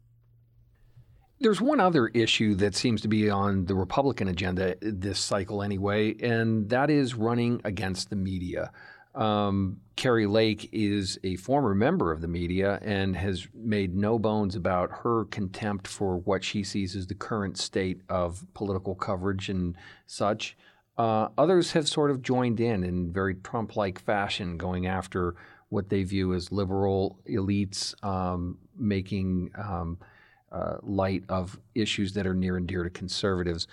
There's 1.39 1.62
one 1.62 1.80
other 1.80 2.08
issue 2.08 2.56
that 2.56 2.76
seems 2.76 3.02
to 3.02 3.08
be 3.08 3.30
on 3.30 3.65
the 3.65 3.76
Republican 3.76 4.28
agenda 4.28 4.76
this 4.82 5.19
cycle, 5.19 5.62
anyway, 5.62 6.15
and 6.19 6.67
that 6.69 6.89
is 6.89 7.13
running 7.13 7.62
against 7.63 8.10
the 8.10 8.15
media. 8.15 8.71
Um, 9.13 9.78
Kari 9.95 10.26
Lake 10.26 10.69
is 10.71 11.19
a 11.23 11.36
former 11.38 11.76
member 11.76 12.12
of 12.12 12.21
the 12.21 12.28
media 12.28 12.80
and 12.82 13.15
has 13.15 13.47
made 13.54 13.95
no 13.95 14.17
bones 14.17 14.56
about 14.56 14.91
her 15.04 15.26
contempt 15.26 15.88
for 15.88 16.17
what 16.17 16.43
she 16.43 16.63
sees 16.63 16.95
as 16.95 17.06
the 17.06 17.15
current 17.15 17.58
state 17.58 18.02
of 18.10 18.43
political 18.56 18.95
coverage 18.95 19.50
and 19.50 19.76
such. 20.08 20.58
Uh, 20.97 21.30
others 21.38 21.71
have 21.73 21.88
sort 21.88 22.10
of 22.10 22.23
joined 22.23 22.60
in 22.60 22.84
in 22.84 23.12
very 23.12 23.36
Trump 23.36 23.76
like 23.76 24.00
fashion, 24.00 24.58
going 24.58 24.88
after 24.88 25.36
what 25.69 25.89
they 25.89 26.02
view 26.02 26.34
as 26.34 26.52
liberal 26.52 27.19
elites 27.30 27.93
um, 28.04 28.58
making. 28.76 29.52
Um, 29.56 30.00
uh, 30.58 30.78
light 30.82 31.24
of 31.30 31.60
issues 31.76 32.13
that 32.13 32.26
are 32.26 32.34
near 32.34 32.58
and 32.58 32.67
dear 32.67 32.84
to 32.84 32.89
conservatives. 32.89 33.67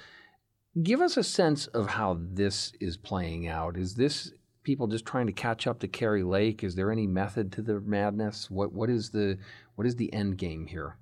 Give 0.83 1.01
us 1.01 1.17
a 1.17 1.23
sense 1.23 1.67
of 1.69 1.87
how 1.87 2.19
this 2.21 2.73
is 2.81 2.97
playing 2.97 3.49
out. 3.49 3.77
Is 3.77 3.95
this 3.95 4.33
people 4.65 4.87
just 4.87 5.07
trying 5.07 5.27
to 5.27 5.33
catch 5.33 5.67
up 5.67 5.79
to 5.81 5.89
Kari 5.89 6.23
Lake? 6.23 6.65
Is 6.65 6.75
there 6.75 6.91
any 6.91 7.07
method 7.07 7.53
to 7.53 7.63
the 7.63 7.81
madness? 7.81 8.51
What 8.51 8.73
what 8.73 8.91
is 8.91 9.11
the 9.11 9.39
what 9.77 9.87
is 9.87 9.97
the 9.97 10.13
end 10.13 10.37
game 10.37 10.67
here? 10.67 10.99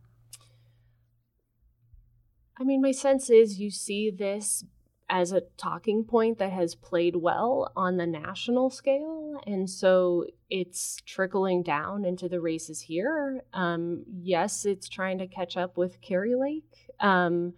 I 2.61 2.65
mean, 2.65 2.83
my 2.83 2.93
sense 2.93 3.31
is 3.31 3.59
you 3.59 3.71
see 3.71 4.11
this 4.11 4.65
as 5.09 5.33
a 5.33 5.43
talking 5.57 6.05
point 6.05 6.39
that 6.39 6.53
has 6.53 6.75
played 6.75 7.17
well 7.17 7.71
on 7.77 7.97
the 7.97 8.07
national 8.07 8.71
scale. 8.71 9.41
And 9.47 9.69
so 9.69 10.27
it's 10.49 10.97
trickling 11.05 11.63
down 11.63 12.05
into 12.05 12.29
the 12.29 12.41
races 12.41 12.81
here. 12.81 13.43
Um, 13.53 14.05
yes, 14.23 14.65
it's 14.65 14.89
trying 14.89 15.19
to 15.19 15.27
catch 15.27 15.57
up 15.57 15.77
with 15.77 16.01
Kari 16.01 16.35
Lake. 16.35 16.95
Um, 17.01 17.55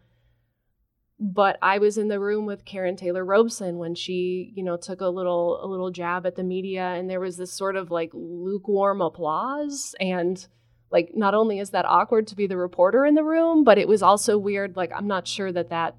but 1.21 1.59
I 1.63 1.79
was 1.79 1.97
in 1.97 2.09
the 2.09 2.19
room 2.19 2.45
with 2.45 2.65
Karrin 2.65 2.97
Taylor 2.97 3.25
Robson 3.25 3.79
when 3.79 3.95
she, 3.95 4.53
you 4.57 4.65
know, 4.65 4.77
took 4.77 5.01
a 5.01 5.09
little 5.09 5.65
a 5.65 5.67
little 5.67 5.91
jab 5.91 6.27
at 6.27 6.35
the 6.35 6.43
media 6.43 6.83
and 6.83 7.09
there 7.09 7.21
was 7.21 7.37
this 7.37 7.53
sort 7.53 7.77
of 7.77 7.91
like 7.91 8.11
lukewarm 8.13 9.01
applause 9.01 9.95
and 10.01 10.47
like 10.91 11.11
not 11.15 11.35
only 11.35 11.61
is 11.61 11.71
that 11.71 11.85
awkward 11.85 12.27
to 12.29 12.37
be 12.37 12.47
the 12.47 12.57
reporter 12.57 13.07
in 13.07 13.15
the 13.15 13.25
room, 13.25 13.65
but 13.65 13.79
it 13.79 13.89
was 13.89 14.03
also 14.03 14.37
weird 14.37 14.77
like 14.77 14.91
I'm 14.95 15.07
not 15.07 15.29
sure 15.29 15.53
that 15.53 15.71
that 15.71 15.97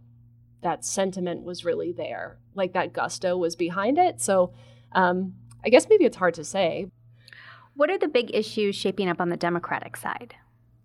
that 0.66 0.84
sentiment 0.84 1.44
was 1.44 1.64
really 1.64 1.94
there, 1.94 2.38
like 2.56 2.74
that 2.74 2.92
gusto 2.92 3.38
was 3.38 3.56
behind 3.56 3.98
it. 3.98 4.20
So 4.20 4.52
um, 4.92 5.36
I 5.64 5.70
guess 5.70 5.88
maybe 5.88 6.06
it's 6.06 6.18
hard 6.18 6.34
to 6.34 6.44
say. 6.44 6.88
What 7.76 7.90
are 7.90 7.98
the 7.98 8.08
big 8.08 8.34
issues 8.34 8.76
shaping 8.76 9.08
up 9.08 9.22
on 9.22 9.30
the 9.30 9.38
Democratic 9.38 9.96
side? 9.96 10.36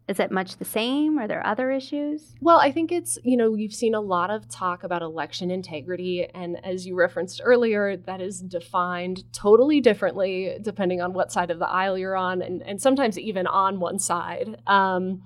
Is 0.07 0.19
it 0.19 0.33
much 0.33 0.57
the 0.57 0.64
same? 0.64 1.19
Are 1.19 1.29
there 1.29 1.47
other 1.47 1.71
issues? 1.71 2.35
Well, 2.40 2.59
I 2.59 2.73
think 2.73 2.90
it's, 2.90 3.16
you 3.23 3.37
know, 3.37 3.55
you've 3.55 3.73
seen 3.73 3.95
a 3.95 4.01
lot 4.01 4.29
of 4.29 4.49
talk 4.49 4.83
about 4.83 5.03
election 5.03 5.53
integrity. 5.53 6.27
And 6.35 6.62
as 6.64 6.85
you 6.85 6.97
referenced 6.97 7.40
earlier, 7.45 7.97
that 7.97 8.21
is 8.21 8.40
defined 8.40 9.33
totally 9.33 9.81
differently 9.81 10.59
depending 10.61 11.01
on 11.01 11.12
what 11.12 11.31
side 11.31 11.51
of 11.53 11.61
the 11.61 11.69
aisle 11.69 11.97
you're 11.97 12.16
on, 12.16 12.43
and, 12.43 12.61
and 12.62 12.83
sometimes 12.83 13.19
even 13.19 13.47
on 13.47 13.79
one 13.79 14.01
side. 14.01 14.61
Um, 14.66 15.23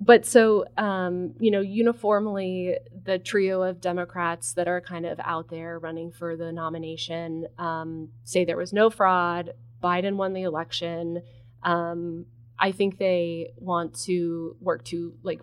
but 0.00 0.24
so, 0.24 0.64
um, 0.78 1.34
you 1.38 1.50
know, 1.50 1.60
uniformly, 1.60 2.76
the 3.04 3.18
trio 3.18 3.62
of 3.62 3.80
Democrats 3.82 4.54
that 4.54 4.66
are 4.66 4.80
kind 4.80 5.04
of 5.04 5.20
out 5.22 5.50
there 5.50 5.78
running 5.78 6.10
for 6.10 6.36
the 6.36 6.52
nomination 6.52 7.46
um, 7.58 8.08
say 8.24 8.44
there 8.44 8.56
was 8.56 8.72
no 8.72 8.88
fraud, 8.88 9.52
Biden 9.82 10.16
won 10.16 10.32
the 10.32 10.42
election. 10.42 11.22
Um, 11.62 12.24
I 12.58 12.72
think 12.72 12.98
they 12.98 13.52
want 13.56 13.94
to 14.04 14.56
work 14.60 14.84
to 14.86 15.14
like 15.22 15.40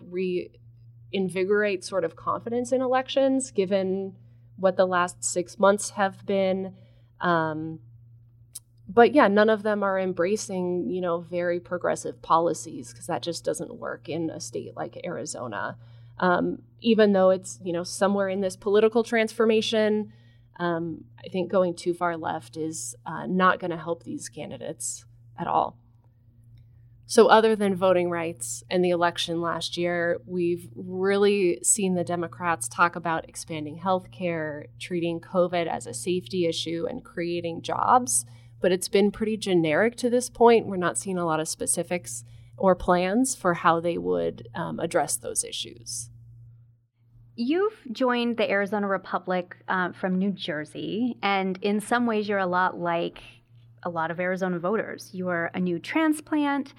reinvigorate 1.12 1.84
sort 1.84 2.04
of 2.04 2.16
confidence 2.16 2.72
in 2.72 2.82
elections, 2.82 3.52
given 3.52 4.16
what 4.56 4.76
the 4.76 4.86
last 4.86 5.22
six 5.22 5.58
months 5.58 5.90
have 5.90 6.26
been. 6.26 6.74
Um, 7.20 7.78
but 8.88 9.14
yeah, 9.14 9.28
none 9.28 9.50
of 9.50 9.62
them 9.62 9.82
are 9.82 9.98
embracing, 9.98 10.88
you 10.88 11.00
know, 11.00 11.20
very 11.20 11.60
progressive 11.60 12.22
policies 12.22 12.90
because 12.90 13.06
that 13.06 13.22
just 13.22 13.44
doesn't 13.44 13.74
work 13.74 14.08
in 14.08 14.30
a 14.30 14.40
state 14.40 14.74
like 14.76 14.98
Arizona. 15.04 15.76
Um, 16.18 16.62
even 16.80 17.12
though 17.12 17.30
it's, 17.30 17.60
you 17.62 17.72
know, 17.72 17.84
somewhere 17.84 18.28
in 18.28 18.40
this 18.40 18.56
political 18.56 19.04
transformation, 19.04 20.12
um, 20.58 21.04
I 21.22 21.28
think 21.28 21.50
going 21.50 21.74
too 21.74 21.94
far 21.94 22.16
left 22.16 22.56
is 22.56 22.96
uh, 23.06 23.26
not 23.26 23.60
going 23.60 23.70
to 23.70 23.76
help 23.76 24.04
these 24.04 24.28
candidates 24.28 25.04
at 25.38 25.46
all. 25.46 25.76
So, 27.10 27.28
other 27.28 27.56
than 27.56 27.74
voting 27.74 28.10
rights 28.10 28.62
and 28.68 28.84
the 28.84 28.90
election 28.90 29.40
last 29.40 29.78
year, 29.78 30.18
we've 30.26 30.68
really 30.74 31.58
seen 31.62 31.94
the 31.94 32.04
Democrats 32.04 32.68
talk 32.68 32.96
about 32.96 33.28
expanding 33.28 33.78
health 33.78 34.10
care, 34.10 34.66
treating 34.78 35.18
COVID 35.18 35.66
as 35.66 35.86
a 35.86 35.94
safety 35.94 36.44
issue, 36.44 36.86
and 36.88 37.02
creating 37.02 37.62
jobs. 37.62 38.26
But 38.60 38.72
it's 38.72 38.88
been 38.88 39.10
pretty 39.10 39.36
generic 39.36 39.96
to 39.96 40.10
this 40.10 40.28
point. 40.28 40.66
We're 40.66 40.76
not 40.76 40.98
seeing 40.98 41.18
a 41.18 41.26
lot 41.26 41.40
of 41.40 41.48
specifics 41.48 42.24
or 42.56 42.74
plans 42.74 43.34
for 43.34 43.54
how 43.54 43.80
they 43.80 43.96
would 43.96 44.48
um, 44.54 44.80
address 44.80 45.16
those 45.16 45.44
issues. 45.44 46.10
You've 47.36 47.80
joined 47.92 48.36
the 48.36 48.50
Arizona 48.50 48.88
Republic 48.88 49.56
uh, 49.68 49.92
from 49.92 50.18
New 50.18 50.32
Jersey, 50.32 51.16
and 51.22 51.56
in 51.62 51.80
some 51.80 52.04
ways, 52.04 52.28
you're 52.28 52.38
a 52.38 52.46
lot 52.46 52.76
like 52.76 53.22
a 53.84 53.90
lot 53.90 54.10
of 54.10 54.18
Arizona 54.18 54.58
voters. 54.58 55.10
You 55.12 55.28
are 55.28 55.52
a 55.54 55.60
new 55.60 55.78
transplant. 55.78 56.74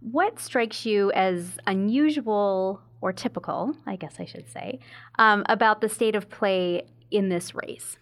What 0.00 0.38
strikes 0.38 0.84
you 0.84 1.12
as 1.12 1.58
unusual 1.66 2.82
or 3.00 3.14
typical, 3.14 3.74
I 3.86 3.96
guess 3.96 4.16
I 4.18 4.26
should 4.26 4.50
say, 4.50 4.80
um, 5.18 5.44
about 5.48 5.80
the 5.80 5.88
state 5.88 6.14
of 6.14 6.28
play 6.28 6.86
in 7.10 7.30
this 7.30 7.54
race? 7.54 7.96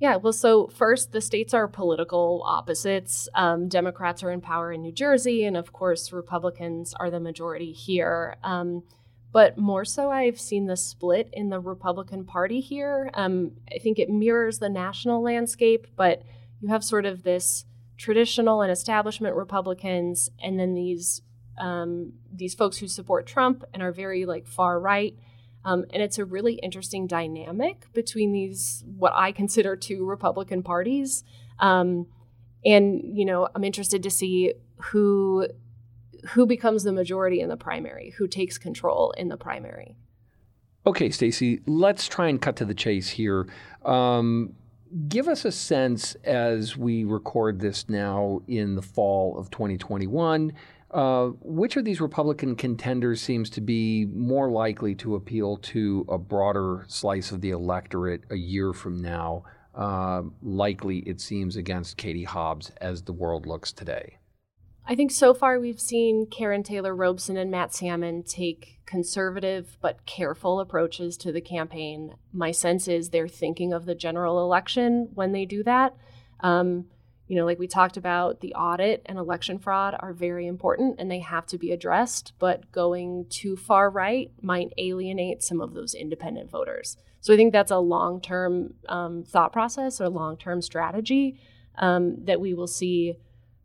Yeah, 0.00 0.16
well, 0.16 0.32
so 0.32 0.68
first, 0.68 1.10
the 1.10 1.20
states 1.20 1.52
are 1.52 1.66
political 1.66 2.44
opposites. 2.46 3.28
Um, 3.34 3.68
Democrats 3.68 4.22
are 4.22 4.30
in 4.30 4.40
power 4.40 4.72
in 4.72 4.82
New 4.82 4.92
Jersey, 4.92 5.44
and 5.44 5.56
of 5.56 5.72
course, 5.72 6.12
Republicans 6.12 6.94
are 6.94 7.10
the 7.10 7.18
majority 7.18 7.72
here. 7.72 8.36
Um, 8.44 8.84
but 9.32 9.58
more 9.58 9.84
so, 9.84 10.10
I've 10.10 10.40
seen 10.40 10.66
the 10.66 10.76
split 10.76 11.28
in 11.32 11.50
the 11.50 11.58
Republican 11.58 12.24
Party 12.24 12.60
here. 12.60 13.10
Um, 13.14 13.52
I 13.74 13.78
think 13.78 13.98
it 13.98 14.08
mirrors 14.08 14.60
the 14.60 14.68
national 14.68 15.20
landscape, 15.20 15.88
but 15.96 16.22
you 16.60 16.68
have 16.68 16.84
sort 16.84 17.04
of 17.04 17.24
this 17.24 17.64
traditional 17.96 18.62
and 18.62 18.70
establishment 18.70 19.34
Republicans, 19.34 20.30
and 20.40 20.58
then 20.58 20.74
these 20.74 21.22
um, 21.58 22.12
these 22.32 22.54
folks 22.54 22.78
who 22.78 22.86
support 22.86 23.26
Trump 23.26 23.64
and 23.74 23.82
are 23.82 23.90
very 23.90 24.24
like 24.26 24.46
far 24.46 24.78
right. 24.78 25.18
Um, 25.68 25.84
and 25.92 26.02
it's 26.02 26.16
a 26.16 26.24
really 26.24 26.54
interesting 26.54 27.06
dynamic 27.06 27.92
between 27.92 28.32
these 28.32 28.82
what 28.86 29.12
I 29.14 29.32
consider 29.32 29.76
two 29.76 30.06
Republican 30.06 30.62
parties. 30.62 31.24
Um, 31.58 32.06
and 32.64 33.02
you 33.04 33.26
know, 33.26 33.48
I'm 33.54 33.64
interested 33.64 34.02
to 34.02 34.10
see 34.10 34.54
who 34.78 35.46
who 36.30 36.46
becomes 36.46 36.84
the 36.84 36.92
majority 36.92 37.40
in 37.40 37.50
the 37.50 37.56
primary, 37.58 38.14
who 38.16 38.26
takes 38.26 38.56
control 38.56 39.12
in 39.18 39.28
the 39.28 39.36
primary. 39.36 39.94
Okay, 40.86 41.10
Stacey, 41.10 41.60
let's 41.66 42.08
try 42.08 42.28
and 42.28 42.40
cut 42.40 42.56
to 42.56 42.64
the 42.64 42.74
chase 42.74 43.10
here. 43.10 43.46
Um, 43.84 44.54
give 45.06 45.28
us 45.28 45.44
a 45.44 45.52
sense 45.52 46.14
as 46.24 46.78
we 46.78 47.04
record 47.04 47.60
this 47.60 47.90
now 47.90 48.40
in 48.48 48.74
the 48.74 48.80
fall 48.80 49.36
of 49.38 49.50
2021. 49.50 50.54
Uh, 50.90 51.28
which 51.42 51.76
of 51.76 51.84
these 51.84 52.00
Republican 52.00 52.56
contenders 52.56 53.20
seems 53.20 53.50
to 53.50 53.60
be 53.60 54.06
more 54.06 54.50
likely 54.50 54.94
to 54.94 55.16
appeal 55.16 55.58
to 55.58 56.06
a 56.08 56.16
broader 56.16 56.84
slice 56.88 57.30
of 57.30 57.40
the 57.42 57.50
electorate 57.50 58.22
a 58.30 58.36
year 58.36 58.72
from 58.72 59.00
now? 59.02 59.44
Uh, 59.74 60.22
likely, 60.42 61.00
it 61.00 61.20
seems, 61.20 61.56
against 61.56 61.96
Katie 61.96 62.24
Hobbs 62.24 62.72
as 62.80 63.02
the 63.02 63.12
world 63.12 63.46
looks 63.46 63.70
today. 63.70 64.18
I 64.90 64.94
think 64.94 65.10
so 65.10 65.34
far 65.34 65.60
we've 65.60 65.80
seen 65.80 66.26
Karrin 66.26 66.64
Taylor 66.64 66.96
Robson 66.96 67.36
and 67.36 67.50
Matt 67.50 67.74
Salmon 67.74 68.22
take 68.22 68.80
conservative 68.86 69.76
but 69.82 70.06
careful 70.06 70.60
approaches 70.60 71.18
to 71.18 71.30
the 71.30 71.42
campaign. 71.42 72.14
My 72.32 72.52
sense 72.52 72.88
is 72.88 73.10
they're 73.10 73.28
thinking 73.28 73.74
of 73.74 73.84
the 73.84 73.94
general 73.94 74.42
election 74.42 75.10
when 75.12 75.32
they 75.32 75.44
do 75.44 75.62
that. 75.64 75.94
Um, 76.40 76.86
you 77.28 77.36
know, 77.36 77.44
like 77.44 77.58
we 77.58 77.68
talked 77.68 77.98
about, 77.98 78.40
the 78.40 78.54
audit 78.54 79.02
and 79.06 79.18
election 79.18 79.58
fraud 79.58 79.94
are 80.00 80.14
very 80.14 80.46
important 80.46 80.96
and 80.98 81.10
they 81.10 81.20
have 81.20 81.46
to 81.46 81.58
be 81.58 81.70
addressed, 81.70 82.32
but 82.38 82.72
going 82.72 83.26
too 83.28 83.54
far 83.54 83.90
right 83.90 84.32
might 84.40 84.72
alienate 84.78 85.42
some 85.42 85.60
of 85.60 85.74
those 85.74 85.94
independent 85.94 86.50
voters. 86.50 86.96
So 87.20 87.34
I 87.34 87.36
think 87.36 87.52
that's 87.52 87.70
a 87.70 87.78
long 87.78 88.20
term 88.22 88.74
um, 88.88 89.24
thought 89.24 89.52
process 89.52 90.00
or 90.00 90.08
long 90.08 90.38
term 90.38 90.62
strategy 90.62 91.38
um, 91.76 92.24
that 92.24 92.40
we 92.40 92.54
will 92.54 92.66
see 92.66 93.16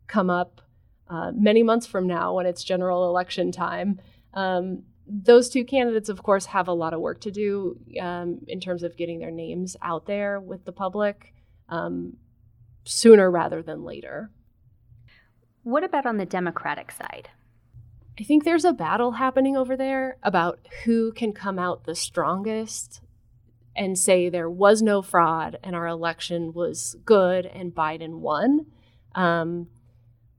come 0.06 0.28
up 0.28 0.60
uh, 1.08 1.32
many 1.34 1.62
months 1.62 1.86
from 1.86 2.06
now 2.06 2.34
when 2.34 2.46
it's 2.46 2.62
general 2.62 3.08
election 3.08 3.50
time. 3.50 3.98
Um, 4.34 4.82
those 5.06 5.48
two 5.48 5.64
candidates, 5.64 6.08
of 6.08 6.22
course, 6.22 6.46
have 6.46 6.68
a 6.68 6.72
lot 6.72 6.92
of 6.94 7.00
work 7.00 7.20
to 7.22 7.30
do 7.30 7.78
um, 8.00 8.40
in 8.46 8.60
terms 8.60 8.82
of 8.82 8.96
getting 8.96 9.18
their 9.18 9.30
names 9.30 9.76
out 9.80 10.06
there 10.06 10.40
with 10.40 10.64
the 10.64 10.72
public 10.72 11.34
um, 11.68 12.16
sooner 12.84 13.30
rather 13.30 13.62
than 13.62 13.84
later. 13.84 14.30
What 15.62 15.84
about 15.84 16.06
on 16.06 16.18
the 16.18 16.26
Democratic 16.26 16.92
side? 16.92 17.30
I 18.18 18.22
think 18.22 18.44
there's 18.44 18.64
a 18.64 18.72
battle 18.72 19.12
happening 19.12 19.56
over 19.56 19.76
there 19.76 20.18
about 20.22 20.60
who 20.84 21.10
can 21.12 21.32
come 21.32 21.58
out 21.58 21.84
the 21.84 21.96
strongest 21.96 23.00
and 23.74 23.98
say 23.98 24.28
there 24.28 24.50
was 24.50 24.82
no 24.82 25.02
fraud 25.02 25.58
and 25.64 25.74
our 25.74 25.86
election 25.86 26.52
was 26.52 26.96
good 27.04 27.44
and 27.46 27.74
Biden 27.74 28.20
won. 28.20 28.66
Um, 29.14 29.68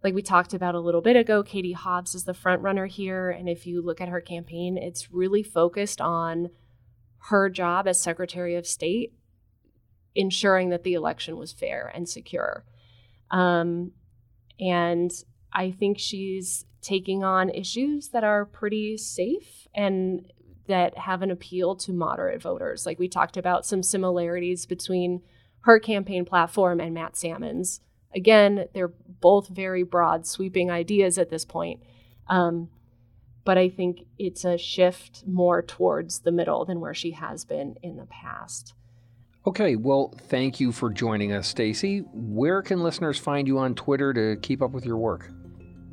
like 0.04 0.14
we 0.14 0.22
talked 0.22 0.54
about 0.54 0.76
a 0.76 0.80
little 0.80 1.02
bit 1.02 1.16
ago, 1.16 1.44
Katie 1.44 1.74
Hobbs 1.74 2.16
is 2.16 2.24
the 2.24 2.34
front 2.34 2.62
runner 2.62 2.86
here. 2.86 3.30
And 3.30 3.50
if 3.50 3.66
you 3.66 3.82
look 3.82 4.00
at 4.00 4.08
her 4.08 4.22
campaign, 4.22 4.78
it's 4.78 5.12
really 5.12 5.44
focused 5.44 6.00
on 6.00 6.52
her 7.30 7.50
job 7.50 7.88
as 7.88 8.00
Secretary 8.00 8.56
of 8.56 8.68
State, 8.68 9.14
ensuring 10.16 10.70
that 10.70 10.84
the 10.84 10.94
election 10.94 11.38
was 11.38 11.52
fair 11.52 11.92
and 11.94 12.08
secure. 12.08 12.64
Um, 13.32 13.92
and 14.60 15.12
I 15.52 15.72
think 15.72 16.00
she's 16.00 16.66
taking 16.82 17.24
on 17.24 17.50
issues 17.50 18.10
that 18.10 18.24
are 18.24 18.46
pretty 18.46 18.98
safe 18.98 19.68
and 19.74 20.32
that 20.68 20.98
have 20.98 21.22
an 21.22 21.32
appeal 21.32 21.76
to 21.76 21.94
moderate 21.94 22.42
voters. 22.42 22.86
Like 22.86 23.00
we 23.00 23.08
talked 23.08 23.38
about 23.38 23.66
some 23.66 23.84
similarities 23.84 24.66
between 24.66 25.22
her 25.62 25.80
campaign 25.80 26.26
platform 26.26 26.80
and 26.80 26.94
Matt 26.94 27.18
Salmon's. 27.18 27.82
Again, 28.14 28.68
they're 28.74 28.94
both 29.20 29.48
very 29.48 29.84
broad, 29.84 30.26
sweeping 30.26 30.72
ideas 30.72 31.18
at 31.18 31.30
this 31.30 31.44
point. 31.44 31.82
Um, 32.28 32.70
but 33.44 33.58
I 33.58 33.70
think 33.70 34.06
it's 34.18 34.46
a 34.46 34.58
shift 34.58 35.24
more 35.28 35.62
towards 35.62 36.20
the 36.20 36.32
middle 36.32 36.66
than 36.66 36.80
where 36.80 36.94
she 36.94 37.12
has 37.12 37.46
been 37.46 37.76
in 37.84 37.98
the 37.98 38.08
past. 38.08 38.74
Okay, 39.48 39.76
well, 39.76 40.12
thank 40.24 40.60
you 40.60 40.72
for 40.72 40.90
joining 40.90 41.32
us, 41.32 41.48
Stacey. 41.48 42.00
Where 42.14 42.64
can 42.64 42.82
listeners 42.82 43.20
find 43.20 43.48
you 43.48 43.60
on 43.60 43.76
Twitter 43.76 44.12
to 44.12 44.38
keep 44.42 44.62
up 44.62 44.72
with 44.72 44.86
your 44.86 44.98
work? 44.98 45.30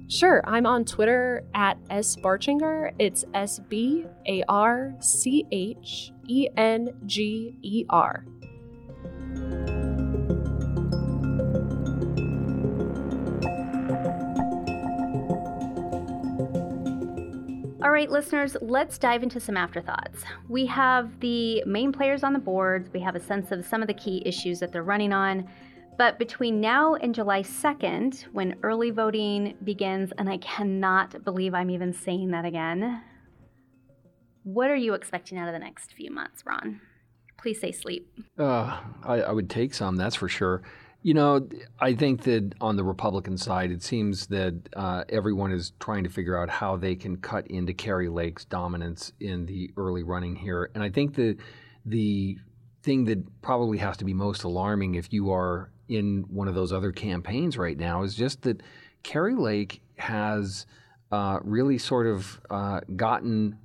Sure, 0.09 0.43
I'm 0.47 0.65
on 0.65 0.87
Twitter 0.87 1.45
at 1.55 1.77
S 1.91 2.17
Barchenger. 2.17 2.93
It's 2.99 3.25
S 3.35 3.61
B 3.69 4.07
A 4.27 4.43
R 4.49 4.95
C 5.01 5.45
H 5.53 6.13
E 6.29 6.49
N 6.57 6.95
G 7.07 7.55
E 7.63 7.85
R. 7.91 8.25
All 17.83 17.91
right, 17.91 18.09
listeners, 18.09 18.57
let's 18.61 18.97
dive 18.97 19.25
into 19.25 19.41
some 19.41 19.57
afterthoughts. 19.57 20.23
We 20.49 20.67
have 20.67 21.19
the 21.19 21.65
main 21.67 21.91
players 21.91 22.23
on 22.23 22.33
the 22.33 22.39
boards, 22.39 22.89
we 22.93 23.01
have 23.01 23.17
a 23.17 23.21
sense 23.21 23.51
of 23.51 23.67
some 23.67 23.83
of 23.83 23.89
the 23.89 23.95
key 23.95 24.23
issues 24.25 24.61
that 24.61 24.71
they're 24.71 24.85
running 24.85 25.13
on. 25.13 25.49
But 25.99 26.17
between 26.17 26.61
now 26.61 26.95
and 26.95 27.13
July 27.13 27.43
2nd, 27.43 28.23
when 28.33 28.55
early 28.63 28.93
voting 28.93 29.57
begins, 29.65 30.13
and 30.17 30.31
I 30.31 30.37
cannot 30.37 31.25
believe 31.25 31.55
I'm 31.55 31.71
even 31.71 31.93
saying 31.93 32.31
that 32.31 32.45
again, 32.45 33.03
what 34.45 34.71
are 34.71 34.77
you 34.77 34.95
expecting 34.95 35.37
out 35.37 35.49
of 35.49 35.53
the 35.53 35.59
next 35.59 35.93
few 35.93 36.13
months, 36.13 36.45
Ron? 36.47 36.81
Please 37.37 37.61
say 37.61 37.73
sleep. 37.73 38.09
Uh, 38.39 38.79
I, 39.03 39.23
I 39.23 39.33
would 39.33 39.51
take 39.51 39.75
some, 39.75 39.97
that's 39.97 40.15
for 40.15 40.29
sure. 40.29 40.63
You 41.05 41.15
know, 41.15 41.49
I 41.81 41.95
think 41.95 42.23
that 42.23 42.55
on 42.61 42.77
the 42.77 42.85
Republican 42.85 43.37
side, 43.37 43.73
it 43.73 43.83
seems 43.83 44.29
that 44.29 44.55
uh, 44.75 45.03
everyone 45.09 45.51
is 45.51 45.73
trying 45.81 46.05
to 46.05 46.11
figure 46.11 46.41
out 46.41 46.49
how 46.49 46.77
they 46.77 46.95
can 46.95 47.17
cut 47.17 47.47
into 47.49 47.75
Kari 47.75 48.09
Lake's 48.09 48.45
dominance 48.45 49.13
in 49.19 49.47
the 49.47 49.73
early 49.77 50.05
running 50.05 50.37
here. 50.37 50.71
And 50.75 50.83
I 50.83 50.91
think 50.91 51.15
the 51.15 51.37
the 51.85 52.39
thing 52.85 53.05
that 53.07 53.43
probably 53.43 53.79
has 53.79 53.97
to 53.97 54.05
be 54.05 54.15
most 54.15 54.45
alarming 54.45 54.95
if 54.95 55.13
you 55.13 55.33
are 55.33 55.71
in 55.89 56.25
one 56.29 56.49
of 56.49 56.55
those 56.55 56.73
other 56.73 56.93
campaigns 56.93 57.59
right 57.59 57.77
now 57.77 58.03
is 58.03 58.15
just 58.15 58.43
that 58.43 58.63
Kari 59.03 59.35
Lake 59.35 59.83
has 59.97 60.67
uh, 61.11 61.39
really 61.43 61.79
sort 61.79 62.07
of 62.07 62.41
uh, 62.51 62.81
gotten 62.97 63.59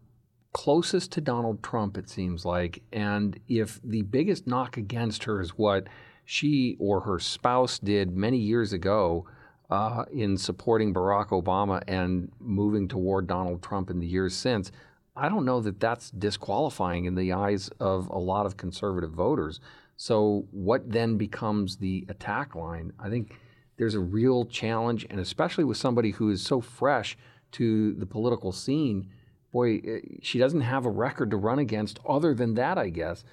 closest 0.54 1.12
to 1.14 1.22
Donald 1.22 1.62
Trump, 1.64 1.98
it 1.98 2.10
seems 2.10 2.46
like. 2.46 2.82
And 2.92 3.40
if 3.48 3.80
the 3.84 4.02
biggest 4.02 4.48
knock 4.48 4.78
against 4.78 5.24
her 5.26 5.40
is 5.40 5.52
what 5.52 5.88
she 6.30 6.76
or 6.78 7.00
her 7.00 7.20
spouse 7.20 7.80
did 7.80 8.18
many 8.18 8.38
years 8.38 8.74
ago 8.74 9.26
uh, 9.70 10.04
in 10.12 10.36
supporting 10.38 10.94
Barack 10.94 11.30
Obama 11.30 11.82
and 11.88 12.30
moving 12.42 12.90
toward 12.90 13.28
Donald 13.28 13.64
Trump 13.64 13.90
in 13.90 14.02
the 14.02 14.06
years 14.06 14.36
since, 14.36 14.70
I 15.16 15.30
don't 15.30 15.46
know 15.46 15.62
that 15.62 15.80
that's 15.80 16.12
disqualifying 16.12 17.06
in 17.06 17.16
the 17.16 17.32
eyes 17.32 17.70
of 17.80 18.10
a 18.10 18.20
lot 18.20 18.46
of 18.46 18.58
conservative 18.58 19.12
voters. 19.12 19.62
So, 19.96 20.46
what 20.52 20.92
then 20.92 21.18
becomes 21.18 21.78
the 21.78 22.06
attack 22.10 22.56
line? 22.56 22.92
I 23.00 23.10
think 23.10 23.34
there's 23.78 23.96
a 23.96 24.00
real 24.02 24.44
challenge, 24.44 25.08
and 25.10 25.22
especially 25.22 25.64
with 25.64 25.78
somebody 25.78 26.12
who 26.12 26.30
is 26.30 26.42
so 26.42 26.60
fresh 26.60 27.18
to 27.54 27.94
the 27.94 28.06
political 28.06 28.52
scene, 28.52 29.08
boy, 29.54 29.78
eh, 29.78 30.00
she 30.22 30.40
doesn't 30.40 30.60
have 30.60 30.86
a 30.86 30.90
record 30.90 31.32
to 31.32 31.38
run 31.38 31.60
against 31.60 32.00
other 32.06 32.34
than 32.34 32.56
that, 32.56 32.78
I 32.78 32.90
guess. 32.90 33.24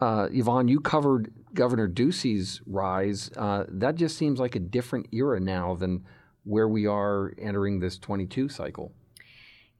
Uh, 0.00 0.28
Yvonne, 0.32 0.68
you 0.68 0.80
covered 0.80 1.32
Governor 1.52 1.86
Ducey's 1.86 2.60
rise. 2.66 3.30
Uh, 3.36 3.64
that 3.68 3.96
just 3.96 4.16
seems 4.16 4.40
like 4.40 4.54
a 4.54 4.60
different 4.60 5.08
era 5.12 5.38
now 5.40 5.74
than 5.74 6.04
where 6.44 6.68
we 6.68 6.86
are 6.86 7.34
entering 7.38 7.80
this 7.80 7.98
22 7.98 8.48
cycle. 8.48 8.92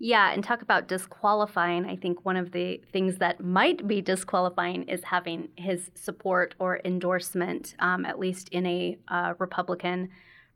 Yeah, 0.02 0.32
and 0.32 0.42
talk 0.42 0.62
about 0.62 0.88
disqualifying. 0.88 1.84
I 1.84 1.94
think 1.94 2.24
one 2.24 2.36
of 2.36 2.52
the 2.52 2.80
things 2.90 3.18
that 3.18 3.40
might 3.40 3.86
be 3.86 4.00
disqualifying 4.00 4.84
is 4.84 5.04
having 5.04 5.48
his 5.56 5.90
support 5.94 6.54
or 6.58 6.80
endorsement, 6.84 7.74
um, 7.80 8.06
at 8.06 8.18
least 8.18 8.48
in 8.48 8.64
a 8.64 8.98
uh, 9.08 9.34
Republican 9.38 10.08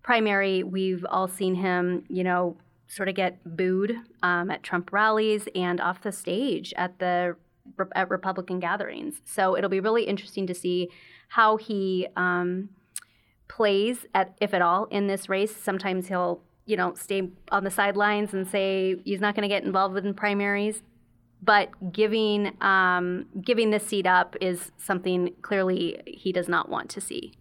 primary. 0.02 0.62
We've 0.62 1.04
all 1.10 1.28
seen 1.28 1.54
him, 1.56 2.04
you 2.08 2.24
know, 2.24 2.56
sort 2.86 3.08
of 3.08 3.14
get 3.14 3.38
booed 3.44 3.94
um, 4.22 4.50
at 4.50 4.62
Trump 4.62 4.92
rallies 4.92 5.46
and 5.54 5.78
off 5.78 6.02
the 6.02 6.12
stage 6.12 6.72
at 6.76 6.98
the 6.98 7.36
at 7.94 8.10
Republican 8.10 8.60
gatherings. 8.60 9.20
So 9.24 9.56
it'll 9.56 9.70
be 9.70 9.80
really 9.80 10.04
interesting 10.04 10.46
to 10.46 10.54
see 10.54 10.90
how 11.28 11.56
he 11.56 12.06
um, 12.16 12.70
plays, 13.48 14.06
at, 14.14 14.34
if 14.40 14.54
at 14.54 14.62
all, 14.62 14.86
in 14.86 15.06
this 15.06 15.28
race. 15.28 15.54
Sometimes 15.54 16.08
he'll, 16.08 16.42
you 16.66 16.76
know, 16.76 16.94
stay 16.94 17.30
on 17.50 17.64
the 17.64 17.70
sidelines 17.70 18.32
and 18.34 18.46
say 18.46 18.96
he's 19.04 19.20
not 19.20 19.34
going 19.34 19.42
to 19.42 19.48
get 19.48 19.64
involved 19.64 19.96
in 19.96 20.14
primaries. 20.14 20.82
But 21.42 21.92
giving 21.92 22.56
um, 22.62 23.26
giving 23.38 23.70
this 23.70 23.86
seat 23.86 24.06
up 24.06 24.34
is 24.40 24.72
something 24.78 25.34
clearly 25.42 26.00
he 26.06 26.32
does 26.32 26.48
not 26.48 26.70
want 26.70 26.88
to 26.90 27.02
see. 27.02 27.34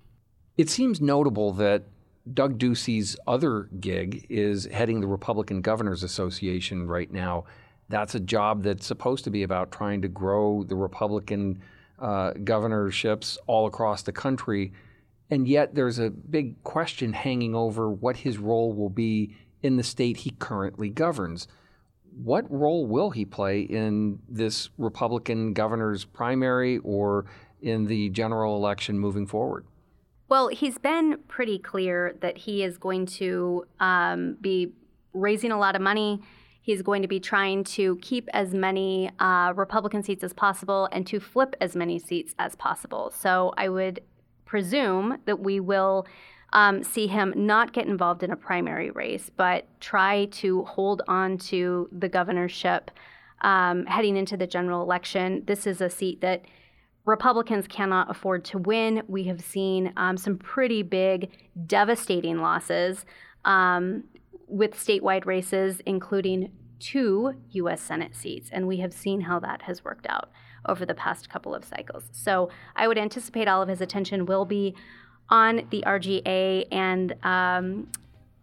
It 0.58 0.70
seems 0.70 1.00
notable 1.00 1.54
that 1.54 1.84
Doug 2.32 2.58
Ducey's 2.58 3.16
other 3.26 3.70
gig 3.80 4.26
is 4.30 4.66
heading 4.66 5.00
the 5.00 5.08
Republican 5.08 5.62
Governors 5.62 6.04
Association 6.04 6.88
right 6.88 7.12
now 7.12 7.46
that's 7.90 8.16
a 8.16 8.20
job 8.20 8.64
that's 8.64 8.86
supposed 8.86 9.24
to 9.26 9.30
be 9.30 9.44
about 9.44 9.72
trying 9.72 10.02
to 10.02 10.08
grow 10.08 10.64
the 10.64 10.76
Republican 10.76 11.62
uh, 12.00 12.32
governorships 12.44 13.38
all 13.48 13.68
across 13.68 14.02
the 14.02 14.12
country. 14.12 14.74
And 15.30 15.48
yet 15.48 15.76
there's 15.76 16.00
a 16.00 16.10
big 16.10 16.62
question 16.64 17.14
hanging 17.14 17.56
over 17.56 17.90
what 17.90 18.18
his 18.18 18.38
role 18.38 18.74
will 18.74 18.90
be 18.90 19.36
in 19.62 19.78
the 19.78 19.84
state 19.84 20.18
he 20.18 20.32
currently 20.32 20.90
governs. 20.90 21.48
What 22.22 22.50
role 22.52 22.86
will 22.86 23.10
he 23.10 23.26
play 23.26 23.62
in 23.62 24.20
this 24.30 24.70
Republican 24.78 25.54
governor's 25.54 26.06
primary 26.06 26.78
or 26.80 27.26
in 27.62 27.86
the 27.86 28.10
general 28.10 28.56
election 28.56 29.00
moving 29.00 29.26
forward? 29.26 29.66
Well, 30.30 30.50
he's 30.50 30.78
been 30.78 31.20
pretty 31.28 31.60
clear 31.60 32.16
that 32.22 32.38
he 32.38 32.64
is 32.64 32.78
going 32.78 33.06
to 33.08 33.66
um, 33.80 34.38
be 34.42 34.74
raising 35.14 35.52
a 35.52 35.58
lot 35.58 35.76
of 35.76 35.82
money 35.82 36.22
He's 36.64 36.82
going 36.82 37.02
to 37.02 37.10
be 37.10 37.20
trying 37.20 37.66
to 37.66 37.98
keep 37.98 38.30
as 38.34 38.54
many 38.54 39.12
uh, 39.20 39.52
Republican 39.54 40.02
seats 40.02 40.24
as 40.24 40.32
possible 40.32 40.88
and 40.94 41.06
to 41.08 41.20
flip 41.20 41.58
as 41.60 41.76
many 41.76 42.00
seats 42.00 42.34
as 42.40 42.56
possible. 42.56 43.12
So 43.14 43.54
I 43.58 43.68
would 43.68 44.00
presume 44.46 45.18
that 45.26 45.42
we 45.42 45.60
will 45.60 46.08
um, 46.54 46.82
see 46.82 47.08
him 47.08 47.34
not 47.36 47.74
get 47.74 47.86
involved 47.88 48.24
in 48.24 48.32
a 48.32 48.38
primary 48.38 48.92
race, 48.92 49.30
but 49.36 49.68
try 49.82 50.26
to 50.26 50.64
hold 50.64 51.02
on 51.10 51.38
to 51.40 51.90
the 51.92 52.08
governorship 52.08 52.92
um, 53.42 53.86
heading 53.86 54.16
into 54.16 54.38
the 54.38 54.48
general 54.48 54.82
election. 54.82 55.44
This 55.46 55.68
is 55.68 55.82
a 55.82 55.90
seat 55.90 56.22
that 56.22 56.46
Republicans 57.06 57.68
cannot 57.68 58.10
afford 58.10 58.46
to 58.46 58.58
win. 58.58 59.04
We 59.08 59.26
have 59.26 59.42
seen 59.42 59.92
um, 59.98 60.16
some 60.16 60.38
pretty 60.38 60.82
big, 60.82 61.30
devastating 61.68 62.38
losses. 62.38 63.06
Um, 63.44 64.06
with 64.48 64.74
statewide 64.74 65.26
races, 65.26 65.82
including 65.86 66.52
two 66.80 67.34
U.S. 67.52 67.82
Senate 67.82 68.16
seats. 68.16 68.50
And 68.52 68.68
we 68.68 68.78
have 68.78 68.94
seen 68.94 69.22
how 69.22 69.40
that 69.40 69.64
has 69.64 69.84
worked 69.84 70.06
out 70.08 70.32
over 70.68 70.86
the 70.86 70.94
past 70.94 71.30
couple 71.30 71.54
of 71.54 71.64
cycles. 71.64 72.04
So 72.12 72.50
I 72.76 72.88
would 72.88 72.98
anticipate 72.98 73.48
all 73.48 73.62
of 73.62 73.70
his 73.70 73.82
attention 73.82 74.26
will 74.26 74.46
be 74.46 74.76
on 75.30 75.68
the 75.70 75.84
RGA 75.86 76.68
and 76.72 77.16
um, 77.24 77.90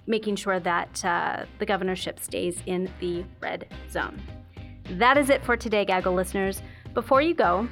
making 0.06 0.36
sure 0.36 0.58
that 0.60 1.04
uh, 1.04 1.44
the 1.58 1.66
governorship 1.66 2.18
stays 2.18 2.62
in 2.66 2.90
the 3.00 3.24
red 3.40 3.66
zone. 3.90 4.20
That 4.92 5.16
is 5.16 5.30
it 5.30 5.44
for 5.44 5.56
today, 5.56 5.84
Gaggle 5.84 6.14
listeners. 6.14 6.62
Before 6.94 7.22
you 7.22 7.34
go, 7.34 7.68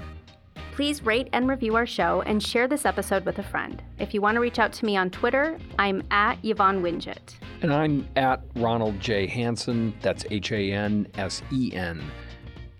Please 0.79 1.05
rate 1.05 1.29
and 1.33 1.49
review 1.49 1.75
our 1.75 1.87
show 1.87 2.23
and 2.23 2.41
share 2.41 2.69
this 2.69 2.87
episode 2.87 3.25
with 3.25 3.41
a 3.41 3.43
friend. 3.43 3.83
If 3.99 4.15
you 4.15 4.21
want 4.21 4.37
to 4.37 4.41
reach 4.41 4.61
out 4.61 4.73
to 4.75 4.85
me 4.85 4.97
on 4.97 5.11
Twitter, 5.11 5.59
I'm 5.77 6.05
at 6.13 6.39
Yvonne 6.45 6.85
Wingett. 6.85 7.35
And 7.61 7.73
I'm 7.73 8.09
at 8.17 8.43
Ronald 8.55 9.01
J. 9.01 9.27
Hansen. 9.27 9.95
That's 10.01 10.25
H 10.31 10.53
A 10.53 10.73
N 10.73 11.09
S 11.17 11.43
E 11.53 11.73
N. 11.75 12.03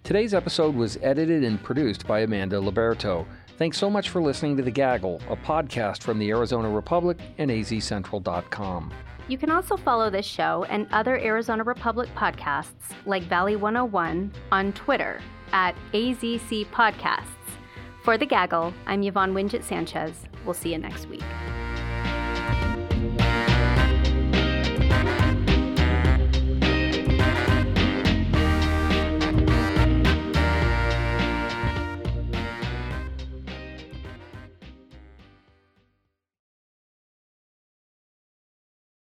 Today's 0.05 0.33
episode 0.33 0.75
was 0.75 0.97
edited 1.03 1.45
and 1.45 1.63
produced 1.63 2.07
by 2.07 2.21
Amanda 2.21 2.57
Luberto. 2.57 3.27
Thanks 3.59 3.77
so 3.77 3.91
much 3.91 4.09
for 4.11 4.23
listening 4.23 4.57
to 4.57 4.63
The 4.63 4.71
Gaggle, 4.71 5.21
a 5.29 5.37
podcast 5.37 6.03
from 6.03 6.19
the 6.19 6.31
Arizona 6.31 6.71
Republic 6.71 7.19
and 7.39 7.51
azcentral.com. 7.51 8.95
You 9.27 9.37
can 9.37 9.51
also 9.51 9.77
follow 9.77 10.09
this 10.09 10.25
show 10.25 10.65
and 10.71 10.87
other 10.93 11.19
Arizona 11.19 11.65
Republic 11.65 12.09
podcasts 12.15 12.95
like 13.05 13.25
Valley 13.25 13.57
101 13.57 14.33
on 14.53 14.73
Twitter 14.73 15.21
at 15.53 15.75
AZC 15.93 16.67
Podcasts. 16.69 17.25
For 18.05 18.17
The 18.17 18.27
Gaggle, 18.27 18.73
I'm 18.87 19.03
Yvonne 19.03 19.35
Wingett 19.35 19.65
Sanchez. 19.65 20.15
We'll 20.45 20.55
see 20.55 20.73
you 20.73 20.79
next 20.79 21.07
week. 21.09 21.25